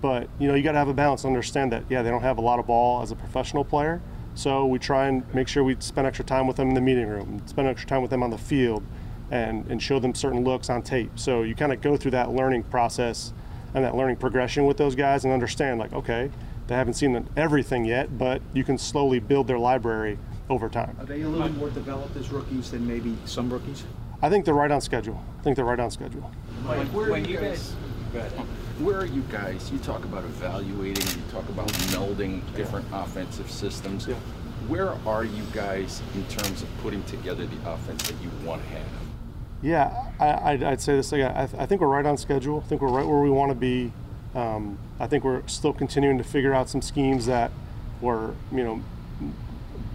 But 0.00 0.28
you 0.38 0.48
know 0.48 0.54
you 0.54 0.62
got 0.62 0.72
to 0.72 0.78
have 0.78 0.88
a 0.88 0.94
balance. 0.94 1.24
Understand 1.24 1.72
that 1.72 1.84
yeah 1.88 2.02
they 2.02 2.10
don't 2.10 2.22
have 2.22 2.38
a 2.38 2.42
lot 2.42 2.58
of 2.58 2.66
ball 2.66 3.02
as 3.02 3.10
a 3.10 3.16
professional 3.16 3.64
player, 3.64 4.00
so 4.34 4.66
we 4.66 4.78
try 4.78 5.08
and 5.08 5.22
make 5.34 5.48
sure 5.48 5.64
we 5.64 5.76
spend 5.80 6.06
extra 6.06 6.24
time 6.24 6.46
with 6.46 6.56
them 6.56 6.68
in 6.68 6.74
the 6.74 6.80
meeting 6.80 7.08
room, 7.08 7.42
spend 7.46 7.68
extra 7.68 7.88
time 7.88 8.02
with 8.02 8.10
them 8.10 8.22
on 8.22 8.30
the 8.30 8.38
field, 8.38 8.84
and 9.30 9.66
and 9.70 9.82
show 9.82 9.98
them 9.98 10.14
certain 10.14 10.44
looks 10.44 10.70
on 10.70 10.82
tape. 10.82 11.18
So 11.18 11.42
you 11.42 11.54
kind 11.54 11.72
of 11.72 11.80
go 11.80 11.96
through 11.96 12.12
that 12.12 12.30
learning 12.30 12.64
process 12.64 13.32
and 13.74 13.84
that 13.84 13.94
learning 13.94 14.16
progression 14.16 14.66
with 14.66 14.76
those 14.76 14.94
guys 14.94 15.24
and 15.24 15.32
understand 15.32 15.78
like 15.78 15.92
okay 15.92 16.30
they 16.68 16.74
haven't 16.74 16.94
seen 16.94 17.26
everything 17.34 17.86
yet, 17.86 18.18
but 18.18 18.42
you 18.52 18.62
can 18.62 18.76
slowly 18.76 19.20
build 19.20 19.46
their 19.46 19.58
library 19.58 20.18
over 20.50 20.68
time. 20.68 20.94
Are 21.00 21.06
they 21.06 21.22
a 21.22 21.28
little 21.28 21.48
more 21.48 21.70
developed 21.70 22.14
as 22.16 22.30
rookies 22.30 22.70
than 22.70 22.86
maybe 22.86 23.16
some 23.24 23.50
rookies? 23.50 23.84
I 24.20 24.28
think 24.28 24.44
they're 24.44 24.54
right 24.54 24.70
on 24.70 24.82
schedule. 24.82 25.22
I 25.38 25.42
think 25.42 25.56
they're 25.56 25.64
right 25.64 25.80
on 25.80 25.90
schedule. 25.90 26.30
Mike, 26.64 26.88
where 26.88 27.10
when 27.10 27.24
are 27.24 27.28
you 27.28 27.40
you 27.40 27.56
Where 28.78 28.96
are 28.96 29.06
you 29.06 29.22
guys? 29.30 29.70
You 29.70 29.78
talk 29.78 30.04
about 30.04 30.24
evaluating. 30.24 31.06
You 31.06 31.30
talk 31.30 31.46
about 31.50 31.68
melding 31.92 32.40
different 32.54 32.86
offensive 32.92 33.50
systems. 33.50 34.06
Where 34.68 34.90
are 35.06 35.24
you 35.24 35.42
guys 35.52 36.02
in 36.14 36.24
terms 36.26 36.62
of 36.62 36.68
putting 36.82 37.02
together 37.04 37.46
the 37.46 37.70
offense 37.70 38.08
that 38.08 38.20
you 38.22 38.30
want 38.46 38.62
to 38.62 38.68
have? 38.68 38.86
Yeah, 39.60 40.10
I, 40.18 40.52
I'd, 40.52 40.62
I'd 40.62 40.80
say 40.80 40.96
this 40.96 41.12
again. 41.12 41.32
I, 41.36 41.46
th- 41.46 41.60
I 41.60 41.66
think 41.66 41.80
we're 41.80 41.88
right 41.88 42.06
on 42.06 42.16
schedule. 42.16 42.62
I 42.64 42.68
think 42.68 42.80
we're 42.80 42.88
right 42.88 43.06
where 43.06 43.20
we 43.20 43.30
want 43.30 43.50
to 43.50 43.56
be. 43.56 43.92
Um, 44.34 44.78
I 45.00 45.06
think 45.06 45.24
we're 45.24 45.46
still 45.46 45.72
continuing 45.72 46.16
to 46.18 46.24
figure 46.24 46.54
out 46.54 46.68
some 46.68 46.80
schemes 46.80 47.26
that 47.26 47.50
we're, 48.00 48.32
you 48.52 48.64
know, 48.64 48.82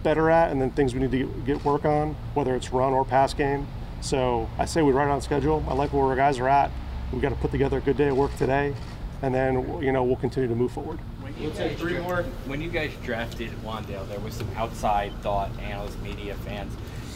better 0.02 0.30
at, 0.30 0.52
and 0.52 0.60
then 0.60 0.70
things 0.70 0.94
we 0.94 1.00
need 1.00 1.10
to 1.12 1.26
get, 1.26 1.44
get 1.46 1.64
work 1.64 1.84
on, 1.84 2.14
whether 2.34 2.54
it's 2.54 2.72
run 2.72 2.92
or 2.92 3.04
pass 3.04 3.32
game. 3.32 3.66
So 4.02 4.50
I 4.58 4.66
say 4.66 4.82
we're 4.82 4.92
right 4.92 5.08
on 5.08 5.22
schedule. 5.22 5.64
I 5.66 5.74
like 5.74 5.92
where 5.92 6.04
our 6.04 6.16
guys 6.16 6.38
are 6.38 6.48
at. 6.48 6.70
We 7.14 7.20
got 7.20 7.28
to 7.28 7.36
put 7.36 7.52
together 7.52 7.78
a 7.78 7.80
good 7.80 7.96
day 7.96 8.08
of 8.08 8.16
work 8.16 8.36
today, 8.36 8.74
and 9.22 9.32
then 9.32 9.80
you 9.80 9.92
know 9.92 10.02
we'll 10.02 10.16
continue 10.16 10.48
to 10.48 10.54
move 10.54 10.72
forward. 10.72 10.98
You 11.38 11.50
guys 11.50 11.78
three 11.78 11.98
more. 11.98 12.24
When 12.46 12.60
you 12.60 12.70
guys 12.70 12.92
drafted 13.04 13.50
Wan'Dale, 13.64 14.08
there 14.08 14.20
was 14.20 14.34
some 14.34 14.48
outside 14.56 15.12
thought, 15.20 15.50
analysts, 15.60 15.96
media, 15.98 16.34
fans. 16.34 16.72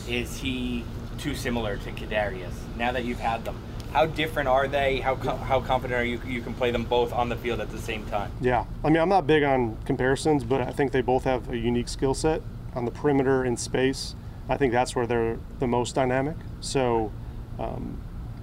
Is 0.09 0.39
he 0.39 0.85
too 1.19 1.35
similar 1.35 1.77
to 1.79 1.91
Kadarius? 1.93 2.53
Now 2.77 2.93
that 2.93 3.05
you've 3.05 3.21
had 3.21 3.45
them, 3.45 3.57
how 3.93 3.99
how 3.99 4.07
different 4.07 4.49
are 4.49 4.69
they? 4.69 5.01
How 5.01 5.17
co- 5.17 5.37
how 5.37 5.61
confident 5.61 6.01
are 6.01 6.05
you 6.05 6.21
you 6.27 6.43
can 6.43 6.55
play 6.55 6.71
them 6.71 6.85
both 6.85 7.13
on 7.13 7.29
the 7.29 7.37
field 7.37 7.61
at 7.61 7.71
the 7.71 7.79
same 7.79 8.07
time? 8.07 8.31
Yeah, 8.41 8.67
I 8.85 8.91
mean, 8.91 9.03
I'm 9.03 9.09
not 9.09 9.27
big 9.27 9.43
on 9.43 9.77
comparisons, 9.85 10.45
but 10.45 10.61
I 10.61 10.71
think 10.71 10.93
they 10.93 11.01
both 11.01 11.25
have 11.25 11.51
a 11.51 11.57
unique 11.57 11.89
skill 11.89 12.15
set 12.15 12.43
on 12.75 12.85
the 12.85 12.93
perimeter 12.93 13.45
in 13.45 13.57
space. 13.57 14.15
I 14.49 14.57
think 14.57 14.73
that's 14.73 14.95
where 14.95 15.07
they're 15.07 15.39
the 15.59 15.67
most 15.67 15.95
dynamic. 15.95 16.37
So, 16.61 17.13
um, 17.59 18.01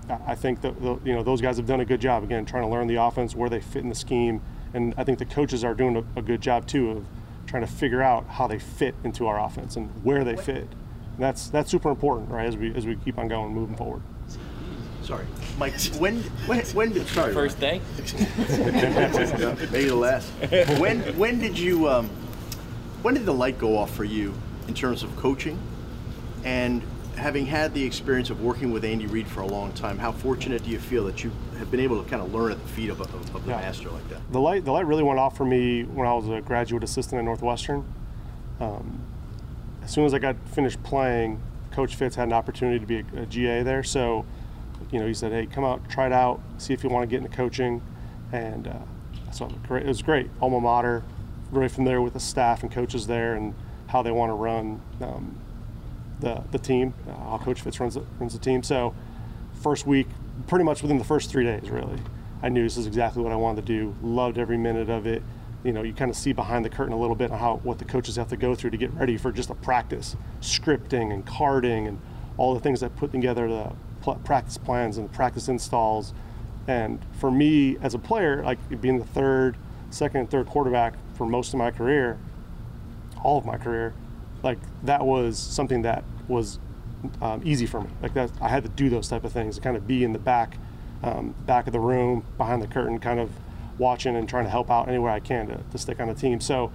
I 0.09 0.19
I 0.27 0.35
think 0.35 0.61
that 0.61 0.81
the, 0.81 0.99
you 1.03 1.13
know 1.13 1.23
those 1.23 1.41
guys 1.41 1.57
have 1.57 1.65
done 1.65 1.81
a 1.81 1.85
good 1.85 2.01
job 2.01 2.23
again 2.23 2.45
trying 2.45 2.63
to 2.63 2.69
learn 2.69 2.87
the 2.87 3.01
offense 3.01 3.35
where 3.35 3.49
they 3.49 3.59
fit 3.59 3.83
in 3.83 3.89
the 3.89 3.95
scheme, 3.95 4.41
and 4.73 4.93
I 4.97 5.03
think 5.03 5.19
the 5.19 5.25
coaches 5.25 5.63
are 5.63 5.73
doing 5.73 5.97
a, 5.97 6.19
a 6.19 6.21
good 6.21 6.41
job 6.41 6.67
too 6.67 6.91
of 6.91 7.05
trying 7.47 7.61
to 7.61 7.71
figure 7.71 8.01
out 8.01 8.25
how 8.27 8.47
they 8.47 8.59
fit 8.59 8.95
into 9.03 9.27
our 9.27 9.39
offense 9.39 9.75
and 9.75 9.89
where 10.03 10.23
they 10.23 10.35
fit. 10.35 10.67
And 11.15 11.19
that's 11.19 11.49
that's 11.49 11.71
super 11.71 11.89
important, 11.89 12.29
right? 12.29 12.47
As 12.47 12.57
we 12.57 12.73
as 12.75 12.85
we 12.85 12.95
keep 12.97 13.17
on 13.17 13.27
going, 13.27 13.53
moving 13.53 13.75
forward. 13.75 14.01
Sorry, 15.03 15.25
Mike. 15.59 15.79
When 15.99 16.21
when 16.47 16.65
when 16.65 16.91
did 16.91 17.07
sorry 17.07 17.33
First 17.33 17.59
day. 17.59 17.79
maybe 17.97 19.89
the 19.89 19.95
last. 19.95 20.31
When 20.79 21.01
when 21.17 21.39
did 21.39 21.57
you 21.57 21.87
um, 21.87 22.09
when 23.03 23.13
did 23.13 23.25
the 23.25 23.33
light 23.33 23.59
go 23.59 23.77
off 23.77 23.93
for 23.95 24.03
you 24.03 24.33
in 24.67 24.73
terms 24.73 25.03
of 25.03 25.15
coaching, 25.15 25.59
and 26.43 26.81
having 27.17 27.45
had 27.45 27.73
the 27.73 27.83
experience 27.83 28.29
of 28.29 28.41
working 28.41 28.71
with 28.71 28.83
Andy 28.85 29.07
Reid 29.07 29.27
for 29.27 29.41
a 29.41 29.47
long 29.47 29.71
time? 29.73 29.97
How 29.97 30.11
fortunate 30.11 30.63
do 30.63 30.69
you 30.69 30.79
feel 30.79 31.05
that 31.05 31.23
you 31.23 31.31
have 31.57 31.71
been 31.71 31.79
able 31.79 32.01
to 32.03 32.09
kind 32.09 32.21
of 32.21 32.33
learn 32.33 32.51
at 32.51 32.61
the 32.61 32.67
feet 32.69 32.89
of 32.89 32.99
a, 32.99 33.03
of, 33.03 33.45
the 33.45 33.51
Yeah. 33.51 33.57
master 33.57 33.89
like 33.89 34.07
that? 34.09 34.19
The 34.31 34.39
light, 34.39 34.65
the 34.65 34.71
light 34.71 34.85
really 34.85 35.03
went 35.03 35.19
off 35.19 35.35
for 35.37 35.45
me 35.45 35.83
when 35.83 36.07
I 36.07 36.13
was 36.13 36.27
a 36.29 36.41
graduate 36.41 36.83
assistant 36.83 37.19
at 37.19 37.25
Northwestern. 37.25 37.85
Um, 38.59 38.99
as 39.83 39.91
soon 39.91 40.05
as 40.05 40.13
I 40.13 40.19
got 40.19 40.35
finished 40.49 40.81
playing, 40.83 41.41
Coach 41.71 41.95
Fitz 41.95 42.15
had 42.15 42.27
an 42.27 42.33
opportunity 42.33 42.79
to 42.79 42.85
be 42.85 42.99
a, 43.17 43.23
a 43.23 43.25
GA 43.25 43.63
there. 43.63 43.83
So, 43.83 44.25
you 44.91 44.99
know, 44.99 45.07
he 45.07 45.13
said, 45.13 45.31
"Hey, 45.31 45.45
come 45.45 45.63
out, 45.63 45.87
try 45.89 46.05
it 46.05 46.13
out, 46.13 46.39
see 46.57 46.73
if 46.73 46.83
you 46.83 46.89
want 46.89 47.03
to 47.03 47.07
get 47.07 47.23
into 47.23 47.35
coaching." 47.35 47.81
And 48.31 48.67
uh, 48.67 48.73
so 49.31 49.47
great, 49.67 49.83
it 49.83 49.87
was 49.87 50.01
great. 50.01 50.29
Alma 50.41 50.59
mater, 50.61 51.03
very 51.51 51.67
familiar 51.69 52.01
with 52.01 52.13
the 52.13 52.19
staff 52.19 52.63
and 52.63 52.71
coaches 52.71 53.07
there 53.07 53.35
and 53.35 53.53
how 53.87 54.01
they 54.01 54.11
want 54.11 54.29
to 54.29 54.33
run 54.33 54.81
um, 55.01 55.37
the 56.19 56.43
the 56.51 56.59
team, 56.59 56.93
uh, 57.09 57.37
Coach 57.37 57.61
Fitz 57.61 57.79
runs 57.79 57.95
the, 57.95 58.03
runs 58.19 58.33
the 58.33 58.39
team. 58.39 58.63
So, 58.63 58.93
first 59.61 59.85
week, 59.85 60.07
pretty 60.47 60.65
much 60.65 60.81
within 60.81 60.97
the 60.97 61.03
first 61.03 61.29
three 61.29 61.43
days, 61.43 61.69
really, 61.69 61.99
I 62.41 62.49
knew 62.49 62.63
this 62.63 62.77
is 62.77 62.87
exactly 62.87 63.23
what 63.23 63.31
I 63.31 63.35
wanted 63.35 63.65
to 63.65 63.73
do. 63.73 63.95
Loved 64.01 64.37
every 64.37 64.57
minute 64.57 64.89
of 64.89 65.07
it. 65.07 65.23
You 65.63 65.73
know, 65.73 65.81
you 65.81 65.93
kind 65.93 66.11
of 66.11 66.17
see 66.17 66.31
behind 66.31 66.63
the 66.63 66.69
curtain 66.69 66.93
a 66.93 66.99
little 66.99 67.15
bit 67.15 67.31
on 67.31 67.39
how 67.39 67.57
what 67.63 67.79
the 67.79 67.85
coaches 67.85 68.15
have 68.17 68.29
to 68.29 68.37
go 68.37 68.55
through 68.55 68.69
to 68.71 68.77
get 68.77 68.93
ready 68.93 69.17
for 69.17 69.31
just 69.31 69.49
a 69.49 69.55
practice, 69.55 70.15
scripting 70.41 71.13
and 71.13 71.25
carding 71.25 71.87
and 71.87 71.99
all 72.37 72.53
the 72.53 72.59
things 72.59 72.81
that 72.81 72.95
put 72.95 73.11
together 73.11 73.47
the 73.47 73.73
pl- 74.01 74.21
practice 74.23 74.57
plans 74.57 74.97
and 74.97 75.09
the 75.09 75.13
practice 75.13 75.47
installs. 75.47 76.13
And 76.67 76.99
for 77.19 77.31
me 77.31 77.77
as 77.81 77.93
a 77.93 77.99
player, 77.99 78.43
like 78.43 78.59
being 78.81 78.99
the 78.99 79.05
third, 79.05 79.57
second, 79.89 80.21
and 80.21 80.29
third 80.29 80.47
quarterback 80.47 80.93
for 81.15 81.25
most 81.25 81.53
of 81.53 81.57
my 81.57 81.71
career, 81.71 82.19
all 83.23 83.37
of 83.37 83.45
my 83.45 83.57
career, 83.57 83.93
like 84.45 84.59
that 84.83 85.05
was 85.05 85.37
something 85.37 85.81
that 85.81 86.03
was 86.27 86.59
um, 87.21 87.41
easy 87.43 87.65
for 87.65 87.81
me. 87.81 87.89
Like 88.01 88.13
that, 88.13 88.31
I 88.39 88.47
had 88.47 88.63
to 88.63 88.69
do 88.69 88.89
those 88.89 89.09
type 89.09 89.25
of 89.25 89.33
things, 89.33 89.55
to 89.55 89.61
kind 89.61 89.75
of 89.75 89.85
be 89.87 90.03
in 90.03 90.13
the 90.13 90.19
back, 90.19 90.57
um, 91.03 91.35
back 91.45 91.67
of 91.67 91.73
the 91.73 91.79
room, 91.79 92.23
behind 92.37 92.61
the 92.61 92.67
curtain, 92.67 92.99
kind 92.99 93.19
of 93.19 93.31
watching 93.77 94.15
and 94.15 94.29
trying 94.29 94.45
to 94.45 94.49
help 94.49 94.71
out 94.71 94.87
any 94.87 94.97
way 94.97 95.11
I 95.11 95.19
can 95.19 95.47
to, 95.47 95.59
to 95.71 95.77
stick 95.77 95.99
on 95.99 96.07
the 96.07 96.13
team. 96.13 96.39
So 96.39 96.71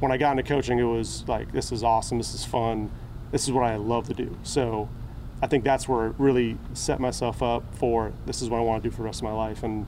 when 0.00 0.12
I 0.12 0.18
got 0.18 0.32
into 0.32 0.42
coaching, 0.42 0.78
it 0.78 0.84
was 0.84 1.24
like, 1.26 1.52
this 1.52 1.72
is 1.72 1.82
awesome, 1.82 2.18
this 2.18 2.34
is 2.34 2.44
fun, 2.44 2.90
this 3.30 3.44
is 3.44 3.52
what 3.52 3.64
I 3.64 3.76
love 3.76 4.08
to 4.08 4.14
do. 4.14 4.36
So 4.42 4.88
I 5.40 5.46
think 5.46 5.64
that's 5.64 5.88
where 5.88 6.08
it 6.08 6.14
really 6.18 6.58
set 6.74 7.00
myself 7.00 7.42
up 7.42 7.62
for 7.74 8.12
this 8.26 8.42
is 8.42 8.50
what 8.50 8.58
I 8.58 8.60
want 8.60 8.82
to 8.82 8.88
do 8.88 8.94
for 8.94 9.02
the 9.02 9.06
rest 9.06 9.20
of 9.20 9.24
my 9.24 9.32
life. 9.32 9.62
And 9.62 9.86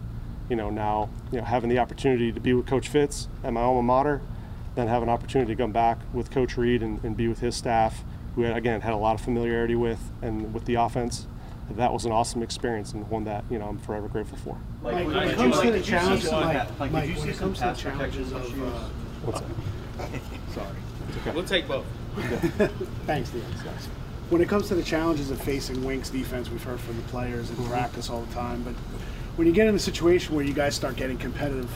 you 0.48 0.56
know 0.56 0.70
now, 0.70 1.10
you 1.32 1.38
know 1.38 1.44
having 1.44 1.70
the 1.70 1.78
opportunity 1.78 2.30
to 2.32 2.40
be 2.40 2.52
with 2.52 2.66
Coach 2.66 2.88
Fitz 2.88 3.28
at 3.42 3.52
my 3.52 3.60
alma 3.60 3.82
mater, 3.82 4.20
then 4.74 4.88
have 4.88 5.02
an 5.02 5.08
opportunity 5.08 5.54
to 5.54 5.62
come 5.62 5.72
back 5.72 5.98
with 6.12 6.30
Coach 6.30 6.56
Reid 6.56 6.82
and, 6.82 7.02
and 7.04 7.16
be 7.16 7.28
with 7.28 7.40
his 7.40 7.54
staff, 7.54 8.04
who 8.34 8.42
had, 8.42 8.56
again 8.56 8.80
had 8.80 8.92
a 8.92 8.96
lot 8.96 9.14
of 9.14 9.20
familiarity 9.20 9.76
with 9.76 10.10
and 10.22 10.52
with 10.52 10.64
the 10.64 10.74
offense. 10.74 11.26
That 11.70 11.92
was 11.92 12.04
an 12.04 12.12
awesome 12.12 12.42
experience 12.42 12.92
and 12.92 13.08
one 13.08 13.24
that 13.24 13.44
you 13.50 13.58
know 13.58 13.66
I'm 13.66 13.78
forever 13.78 14.08
grateful 14.08 14.36
for. 14.38 14.58
Mike, 14.82 15.06
when 15.06 15.16
it 15.16 15.36
comes 15.36 15.60
to 15.60 15.70
the 15.70 15.80
challenges, 15.80 16.30
Mike, 16.30 16.78
Mike, 16.78 16.92
when 16.92 17.28
it 17.28 17.36
comes 17.36 17.58
to 17.60 17.64
the 17.66 17.72
challenges 17.74 18.32
of, 18.32 18.62
uh, 18.62 18.70
What's 19.24 19.40
that? 19.40 20.20
sorry. 20.52 21.34
We'll 21.34 21.44
take 21.44 21.66
both. 21.66 21.86
Thanks, 23.06 23.32
Leon. 23.32 23.46
When 24.30 24.42
it 24.42 24.48
comes 24.48 24.68
to 24.68 24.74
the 24.74 24.82
challenges 24.82 25.30
of 25.30 25.40
facing 25.40 25.84
Wink's 25.84 26.10
defense, 26.10 26.50
we've 26.50 26.62
heard 26.62 26.80
from 26.80 26.96
the 26.96 27.02
players 27.04 27.50
in 27.50 27.56
practice 27.66 28.10
all 28.10 28.22
the 28.22 28.34
time. 28.34 28.62
But 28.62 28.74
when 29.36 29.46
you 29.46 29.52
get 29.52 29.66
in 29.66 29.74
a 29.74 29.78
situation 29.78 30.34
where 30.34 30.44
you 30.44 30.54
guys 30.54 30.74
start 30.74 30.96
getting 30.96 31.18
competitive, 31.18 31.70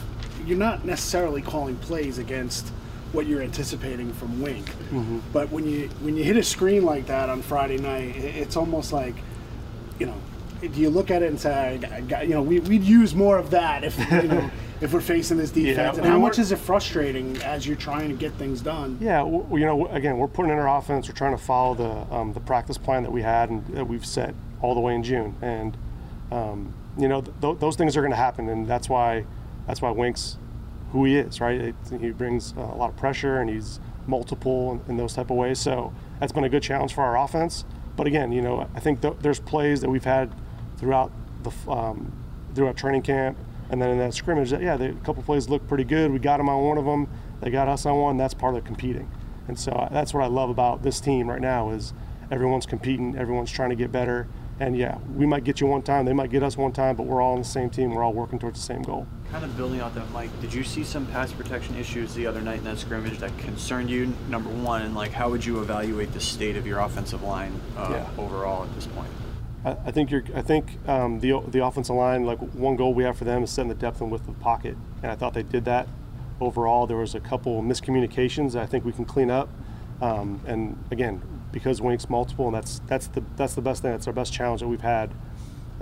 you're 0.46 0.58
not 0.58 0.84
necessarily 0.84 1.42
calling 1.42 1.76
plays 1.76 2.18
against 2.18 2.72
what 3.12 3.26
you're 3.26 3.42
anticipating 3.42 4.12
from 4.12 4.40
Wink. 4.40 4.66
Mm-hmm. 4.66 5.20
But 5.32 5.50
when 5.50 5.66
you 5.66 5.88
when 6.02 6.16
you 6.16 6.24
hit 6.24 6.36
a 6.36 6.42
screen 6.42 6.84
like 6.84 7.06
that 7.06 7.28
on 7.28 7.42
Friday 7.42 7.78
night, 7.78 8.16
it's 8.16 8.56
almost 8.56 8.92
like, 8.92 9.14
you 9.98 10.06
know, 10.06 10.16
do 10.60 10.80
you 10.80 10.90
look 10.90 11.10
at 11.10 11.22
it 11.22 11.28
and 11.28 11.40
say, 11.40 11.80
I 11.92 12.00
got, 12.02 12.26
you 12.26 12.34
know, 12.34 12.42
we, 12.42 12.60
we'd 12.60 12.82
use 12.84 13.14
more 13.14 13.38
of 13.38 13.50
that 13.50 13.84
if 13.84 13.98
you 14.10 14.22
know 14.28 14.50
if 14.80 14.92
we're 14.92 15.00
facing 15.00 15.36
this 15.36 15.50
defense. 15.50 15.96
Yeah, 15.96 16.02
and 16.04 16.12
how 16.12 16.18
much 16.18 16.38
is 16.38 16.52
it 16.52 16.58
frustrating 16.58 17.36
as 17.42 17.66
you're 17.66 17.76
trying 17.76 18.08
to 18.10 18.14
get 18.14 18.32
things 18.34 18.60
done? 18.60 18.98
Yeah, 19.00 19.18
w- 19.18 19.46
you 19.52 19.66
know, 19.66 19.86
again, 19.88 20.18
we're 20.18 20.28
putting 20.28 20.52
in 20.52 20.58
our 20.58 20.78
offense. 20.78 21.08
We're 21.08 21.14
trying 21.14 21.36
to 21.36 21.42
follow 21.42 21.74
the 21.74 22.14
um, 22.14 22.32
the 22.32 22.40
practice 22.40 22.78
plan 22.78 23.02
that 23.02 23.10
we 23.10 23.22
had 23.22 23.50
and 23.50 23.66
that 23.68 23.86
we've 23.86 24.06
set 24.06 24.34
all 24.60 24.74
the 24.74 24.80
way 24.80 24.94
in 24.94 25.02
June, 25.02 25.34
and 25.42 25.76
um, 26.30 26.72
you 26.96 27.08
know, 27.08 27.22
th- 27.22 27.58
those 27.58 27.76
things 27.76 27.96
are 27.96 28.00
going 28.00 28.12
to 28.12 28.16
happen, 28.16 28.48
and 28.48 28.66
that's 28.66 28.88
why 28.88 29.24
that's 29.66 29.82
why 29.82 29.90
Winks, 29.90 30.36
who 30.92 31.04
he 31.04 31.16
is, 31.16 31.40
right? 31.40 31.74
He 32.00 32.10
brings 32.10 32.54
uh, 32.56 32.60
a 32.60 32.76
lot 32.76 32.90
of 32.90 32.96
pressure, 32.96 33.40
and 33.40 33.50
he's 33.50 33.80
multiple 34.06 34.82
in, 34.88 34.96
those 34.96 35.14
type 35.14 35.30
of 35.30 35.36
ways. 35.36 35.58
So 35.58 35.92
that's 36.18 36.32
been 36.32 36.44
a 36.44 36.48
good 36.48 36.62
challenge 36.62 36.94
for 36.94 37.02
our 37.02 37.18
offense. 37.18 37.64
But 37.96 38.06
again, 38.06 38.32
you 38.32 38.40
know, 38.40 38.68
I 38.74 38.80
think 38.80 39.02
th- 39.02 39.14
there's 39.20 39.40
plays 39.40 39.80
that 39.80 39.90
we've 39.90 40.04
had 40.04 40.32
throughout 40.76 41.12
the 41.42 41.70
um, 41.70 42.12
throughout 42.54 42.76
training 42.76 43.02
camp, 43.02 43.36
and 43.70 43.82
then 43.82 43.90
in 43.90 43.98
that 43.98 44.14
scrimmage, 44.14 44.50
that 44.50 44.62
yeah, 44.62 44.76
they, 44.76 44.88
a 44.88 44.94
couple 44.94 45.22
plays 45.22 45.48
looked 45.48 45.68
pretty 45.68 45.84
good. 45.84 46.10
We 46.10 46.18
got 46.18 46.38
them 46.38 46.48
on 46.48 46.64
one 46.64 46.78
of 46.78 46.84
them. 46.84 47.08
They 47.40 47.50
got 47.50 47.68
us 47.68 47.86
on 47.86 47.98
one. 47.98 48.16
That's 48.16 48.34
part 48.34 48.54
of 48.56 48.62
the 48.62 48.66
competing, 48.66 49.10
and 49.46 49.58
so 49.58 49.88
that's 49.90 50.14
what 50.14 50.22
I 50.22 50.26
love 50.26 50.48
about 50.48 50.82
this 50.82 51.00
team 51.00 51.28
right 51.28 51.40
now 51.40 51.70
is 51.70 51.92
everyone's 52.30 52.66
competing, 52.66 53.16
everyone's 53.16 53.50
trying 53.50 53.70
to 53.70 53.76
get 53.76 53.92
better. 53.92 54.28
And 54.60 54.76
yeah, 54.76 54.98
we 55.14 55.24
might 55.24 55.44
get 55.44 55.60
you 55.60 55.68
one 55.68 55.82
time, 55.82 56.04
they 56.04 56.12
might 56.12 56.30
get 56.30 56.42
us 56.42 56.56
one 56.56 56.72
time, 56.72 56.96
but 56.96 57.06
we're 57.06 57.20
all 57.20 57.34
on 57.34 57.38
the 57.38 57.44
same 57.44 57.70
team. 57.70 57.94
We're 57.94 58.02
all 58.02 58.12
working 58.12 58.40
towards 58.40 58.58
the 58.58 58.66
same 58.66 58.82
goal. 58.82 59.06
Kind 59.30 59.44
of 59.44 59.54
building 59.58 59.82
off 59.82 59.94
that, 59.94 60.10
Mike. 60.10 60.30
Did 60.40 60.54
you 60.54 60.64
see 60.64 60.82
some 60.82 61.04
pass 61.06 61.32
protection 61.32 61.76
issues 61.76 62.14
the 62.14 62.26
other 62.26 62.40
night 62.40 62.58
in 62.58 62.64
that 62.64 62.78
scrimmage 62.78 63.18
that 63.18 63.36
concerned 63.38 63.90
you? 63.90 64.14
Number 64.30 64.48
one, 64.48 64.80
and 64.80 64.94
like, 64.94 65.12
how 65.12 65.28
would 65.28 65.44
you 65.44 65.60
evaluate 65.60 66.14
the 66.14 66.20
state 66.20 66.56
of 66.56 66.66
your 66.66 66.78
offensive 66.78 67.22
line 67.22 67.60
uh, 67.76 67.88
Yeah. 67.90 68.22
overall 68.22 68.64
at 68.64 68.74
this 68.74 68.86
point? 68.86 69.10
I, 69.66 69.72
I 69.84 69.90
think 69.90 70.10
you're. 70.10 70.24
I 70.34 70.40
think 70.40 70.78
um, 70.88 71.20
the 71.20 71.42
the 71.46 71.62
offensive 71.62 71.94
line, 71.94 72.24
like 72.24 72.38
one 72.38 72.76
goal 72.76 72.94
we 72.94 73.04
have 73.04 73.18
for 73.18 73.24
them 73.24 73.42
is 73.42 73.50
setting 73.50 73.68
the 73.68 73.74
depth 73.74 74.00
and 74.00 74.10
width 74.10 74.26
of 74.26 74.38
the 74.38 74.42
pocket, 74.42 74.76
and 75.02 75.12
I 75.12 75.14
thought 75.14 75.34
they 75.34 75.42
did 75.42 75.66
that. 75.66 75.88
Overall, 76.40 76.86
there 76.86 76.96
was 76.96 77.14
a 77.14 77.20
couple 77.20 77.62
miscommunications 77.62 78.52
that 78.52 78.62
I 78.62 78.66
think 78.66 78.84
we 78.84 78.92
can 78.92 79.04
clean 79.04 79.30
up. 79.30 79.50
Um, 80.00 80.40
and 80.46 80.82
again, 80.90 81.20
because 81.52 81.82
Wink's 81.82 82.08
multiple, 82.08 82.46
and 82.46 82.54
that's 82.54 82.80
that's 82.86 83.08
the 83.08 83.22
that's 83.36 83.54
the 83.54 83.60
best 83.62 83.82
thing. 83.82 83.90
That's 83.90 84.06
our 84.06 84.12
best 84.14 84.32
challenge 84.32 84.60
that 84.62 84.68
we've 84.68 84.80
had 84.80 85.12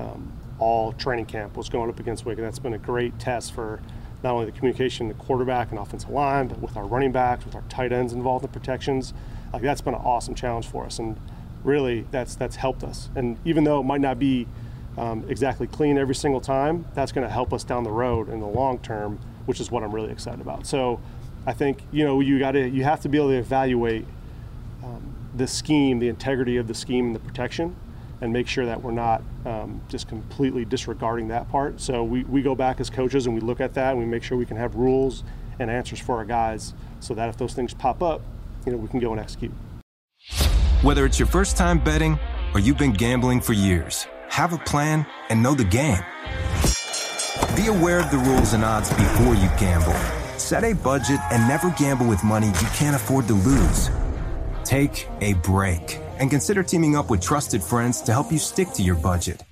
um, 0.01 0.33
all 0.59 0.93
training 0.93 1.27
camp 1.27 1.57
was 1.57 1.69
going 1.69 1.91
up 1.91 1.99
against 2.01 2.25
and 2.25 2.39
that's 2.39 2.59
been 2.59 2.75
a 2.75 2.79
great 2.79 3.19
test 3.19 3.53
for 3.53 3.81
not 4.23 4.33
only 4.33 4.47
the 4.47 4.53
communication, 4.53 5.09
the 5.09 5.15
quarterback 5.15 5.71
and 5.71 5.79
offensive 5.79 6.11
line, 6.11 6.49
but 6.49 6.61
with 6.61 6.77
our 6.77 6.87
running 6.87 7.13
backs, 7.13 7.45
with 7.45 7.55
our 7.55 7.63
tight 7.69 7.93
ends 7.93 8.13
involved 8.13 8.45
in 8.45 8.51
protections. 8.51 9.13
Like 9.53 9.63
that's 9.63 9.81
been 9.81 9.95
an 9.95 10.01
awesome 10.01 10.35
challenge 10.35 10.67
for 10.67 10.85
us, 10.85 10.99
and 10.99 11.19
really 11.63 12.07
that's 12.11 12.35
that's 12.35 12.57
helped 12.57 12.83
us. 12.83 13.11
And 13.15 13.39
even 13.45 13.65
though 13.65 13.81
it 13.81 13.85
might 13.85 14.01
not 14.01 14.19
be 14.19 14.47
um, 14.99 15.25
exactly 15.29 15.67
clean 15.67 15.99
every 15.99 16.15
single 16.15 16.41
time, 16.41 16.87
that's 16.95 17.13
going 17.13 17.27
to 17.27 17.33
help 17.33 17.53
us 17.53 17.65
down 17.65 17.85
the 17.85 17.91
road 17.91 18.29
in 18.29 18.41
the 18.41 18.47
long 18.47 18.79
term, 18.79 19.19
which 19.45 19.61
is 19.61 19.71
what 19.71 19.83
I'm 19.83 19.95
really 19.95 20.11
excited 20.11 20.41
about. 20.41 20.67
So 20.67 21.01
I 21.47 21.53
think 21.53 21.83
you 21.93 22.05
know 22.05 22.21
you 22.21 22.39
got 22.39 22.53
to 22.53 22.69
you 22.69 22.85
have 22.85 23.01
to 23.03 23.09
be 23.09 23.19
able 23.19 23.29
to 23.29 23.37
evaluate 23.37 24.07
um, 24.83 25.15
the 25.37 25.47
scheme, 25.47 25.99
the 25.99 26.09
integrity 26.09 26.57
of 26.57 26.67
the 26.67 26.75
scheme 26.75 27.07
and 27.07 27.15
the 27.15 27.21
protection, 27.21 27.77
and 28.21 28.33
make 28.33 28.47
sure 28.47 28.67
that 28.67 28.83
we're 28.83 28.93
not 28.93 29.23
um, 29.45 29.81
just 29.89 30.09
completely 30.09 30.65
disregarding 30.65 31.29
that 31.29 31.49
part. 31.51 31.81
So 31.81 32.03
we, 32.03 32.25
we 32.25 32.43
go 32.43 32.55
back 32.55 32.81
as 32.81 32.89
coaches 32.91 33.27
and 33.27 33.35
we 33.35 33.41
look 33.41 33.61
at 33.61 33.75
that 33.75 33.91
and 33.91 33.99
we 33.99 34.07
make 34.07 34.23
sure 34.23 34.39
we 34.39 34.47
can 34.47 34.57
have 34.57 34.75
rules 34.75 35.23
and 35.59 35.71
answers 35.71 36.01
for 36.01 36.17
our 36.17 36.25
guys 36.25 36.75
so 37.01 37.15
that 37.15 37.29
if 37.29 37.37
those 37.37 37.55
things 37.55 37.75
pop 37.75 38.03
up, 38.03 38.23
you 38.65 38.73
know, 38.73 38.79
we 38.79 38.89
can 38.89 39.01
go 39.01 39.13
and 39.13 39.21
execute. 39.21 39.53
Whether 40.83 41.05
it's 41.05 41.19
your 41.19 41.29
first 41.29 41.57
time 41.57 41.79
betting 41.79 42.19
or 42.55 42.61
you've 42.61 42.79
been 42.79 42.93
gambling 42.93 43.41
for 43.41 43.53
years, 43.53 44.07
have 44.29 44.53
a 44.53 44.59
plan 44.59 45.07
and 45.31 45.43
know 45.43 45.55
the 45.55 45.65
game. 45.65 46.03
Be 47.55 47.69
aware 47.69 48.01
of 48.01 48.11
the 48.11 48.19
rules 48.19 48.53
and 48.53 48.65
odds 48.65 48.91
before 48.91 49.35
you 49.35 49.49
gamble. 49.59 49.95
Set 50.39 50.65
a 50.65 50.75
budget 50.75 51.19
and 51.33 51.47
never 51.49 51.71
gamble 51.71 52.07
with 52.07 52.23
money 52.23 52.49
you 52.49 52.69
can't 52.75 52.97
afford 52.97 53.27
to 53.29 53.35
lose. 53.35 53.91
Take 54.65 55.09
a 55.21 55.35
break 55.35 56.01
and 56.19 56.31
consider 56.31 56.63
teaming 56.63 56.97
up 56.97 57.11
with 57.11 57.21
trusted 57.21 57.63
friends 57.63 58.01
to 58.03 58.13
help 58.13 58.33
you 58.33 58.39
stick 58.39 58.71
to 58.73 58.83
your 58.83 58.97
budget. 58.97 59.43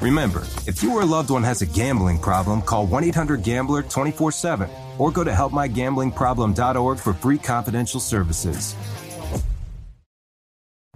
Remember, 0.00 0.44
if 0.66 0.82
you 0.82 0.94
or 0.94 1.02
a 1.02 1.06
loved 1.06 1.30
one 1.30 1.42
has 1.42 1.62
a 1.62 1.66
gambling 1.66 2.18
problem, 2.18 2.62
call 2.62 2.86
1 2.86 3.04
800 3.04 3.42
Gambler 3.42 3.82
24 3.82 4.32
7 4.32 4.70
or 4.98 5.10
go 5.10 5.24
to 5.24 5.30
helpmygamblingproblem.org 5.30 6.98
for 6.98 7.14
free 7.14 7.38
confidential 7.38 8.00
services. 8.00 8.74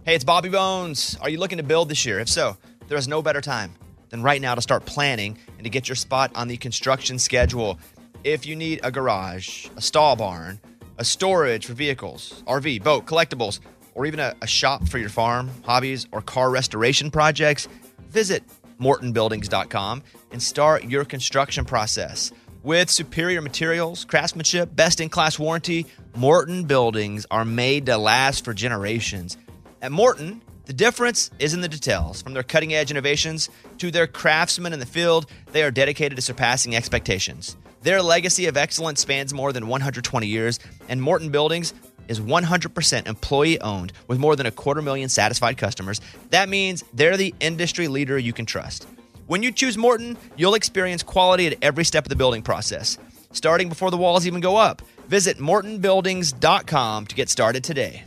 Hey, 0.05 0.17
it's 0.17 0.25
Bobby 0.25 0.49
Bones. 0.49 1.17
Are 1.21 1.29
you 1.29 1.39
looking 1.39 1.59
to 1.59 1.63
build 1.65 1.89
this 1.89 2.05
year? 2.05 2.19
If 2.19 2.29
so, 2.29 2.57
there 2.89 2.99
is 2.99 3.07
no 3.07 3.23
better 3.23 3.41
time 3.41 3.73
than 4.11 4.21
right 4.21 4.41
now 4.41 4.55
to 4.55 4.61
start 4.61 4.85
planning 4.85 5.39
and 5.57 5.65
to 5.65 5.71
get 5.71 5.89
your 5.89 5.97
spot 5.97 6.33
on 6.35 6.49
the 6.49 6.57
construction 6.57 7.19
schedule. 7.19 7.79
If 8.25 8.45
you 8.45 8.57
need 8.57 8.81
a 8.83 8.91
garage, 8.91 9.69
a 9.77 9.81
stall 9.81 10.17
barn, 10.17 10.61
a 10.99 11.05
storage 11.05 11.67
for 11.67 11.75
vehicles, 11.75 12.43
RV, 12.47 12.83
boat, 12.83 13.07
collectibles, 13.07 13.61
or 13.95 14.07
even 14.07 14.21
a, 14.21 14.35
a 14.43 14.47
shop 14.47 14.89
for 14.89 14.99
your 14.99 15.09
farm, 15.09 15.51
hobbies, 15.65 16.07
or 16.13 16.23
car 16.23 16.51
restoration 16.51 17.11
projects, 17.11 17.69
visit 18.09 18.43
mortonbuildings.com 18.81 20.03
and 20.33 20.43
start 20.43 20.85
your 20.85 21.05
construction 21.05 21.65
process. 21.65 22.33
With 22.63 22.91
superior 22.91 23.43
materials, 23.43 24.05
craftsmanship, 24.05 24.75
best 24.75 25.01
in 25.01 25.09
class 25.09 25.39
warranty, 25.39 25.87
Morton 26.15 26.65
buildings 26.65 27.27
are 27.31 27.45
made 27.45 27.87
to 27.87 27.99
last 27.99 28.45
for 28.45 28.55
generations. 28.55 29.37
At 29.81 29.91
Morton, 29.91 30.43
the 30.67 30.73
difference 30.73 31.31
is 31.41 31.55
in 31.55 31.61
the 31.61 31.69
details. 31.69 32.23
From 32.23 32.35
their 32.35 32.45
cutting 32.45 32.73
edge 32.73 32.93
innovations 32.93 33.51
to 33.79 33.91
their 33.91 34.07
craftsmen 34.07 34.73
in 34.73 34.79
the 34.79 34.87
field, 34.87 35.27
they 35.51 35.65
are 35.65 35.73
dedicated 35.73 36.15
to 36.15 36.23
surpassing 36.23 36.77
expectations. 36.77 37.57
Their 37.83 38.01
legacy 38.01 38.47
of 38.47 38.57
excellence 38.57 39.01
spans 39.01 39.35
more 39.35 39.53
than 39.53 39.67
120 39.67 40.27
years, 40.29 40.61
and 40.89 41.03
Morton 41.03 41.31
Buildings 41.31 41.75
is 42.09 42.21
100% 42.21 43.07
employee 43.07 43.61
owned 43.61 43.93
with 44.09 44.19
more 44.19 44.37
than 44.37 44.47
a 44.47 44.51
quarter 44.51 44.83
million 44.83 45.09
satisfied 45.09 45.57
customers. 45.57 46.01
That 46.31 46.49
means 46.49 46.85
they're 46.93 47.17
the 47.17 47.35
industry 47.41 47.89
leader 47.89 48.19
you 48.19 48.33
can 48.33 48.47
trust. 48.47 48.87
When 49.27 49.43
you 49.43 49.53
choose 49.53 49.79
Morton, 49.79 50.17
you'll 50.37 50.55
experience 50.55 51.03
quality 51.03 51.47
at 51.47 51.57
every 51.63 51.85
step 51.85 52.05
of 52.05 52.09
the 52.09 52.17
building 52.17 52.43
process, 52.43 52.99
starting 53.33 53.69
before 53.69 53.91
the 53.91 53.97
walls 53.97 54.27
even 54.27 54.41
go 54.41 54.57
up. 54.57 54.83
Visit 55.09 55.39
mortonbuildings.com 55.39 57.07
to 57.07 57.15
get 57.15 57.29
started 57.29 57.65
today. 57.65 58.05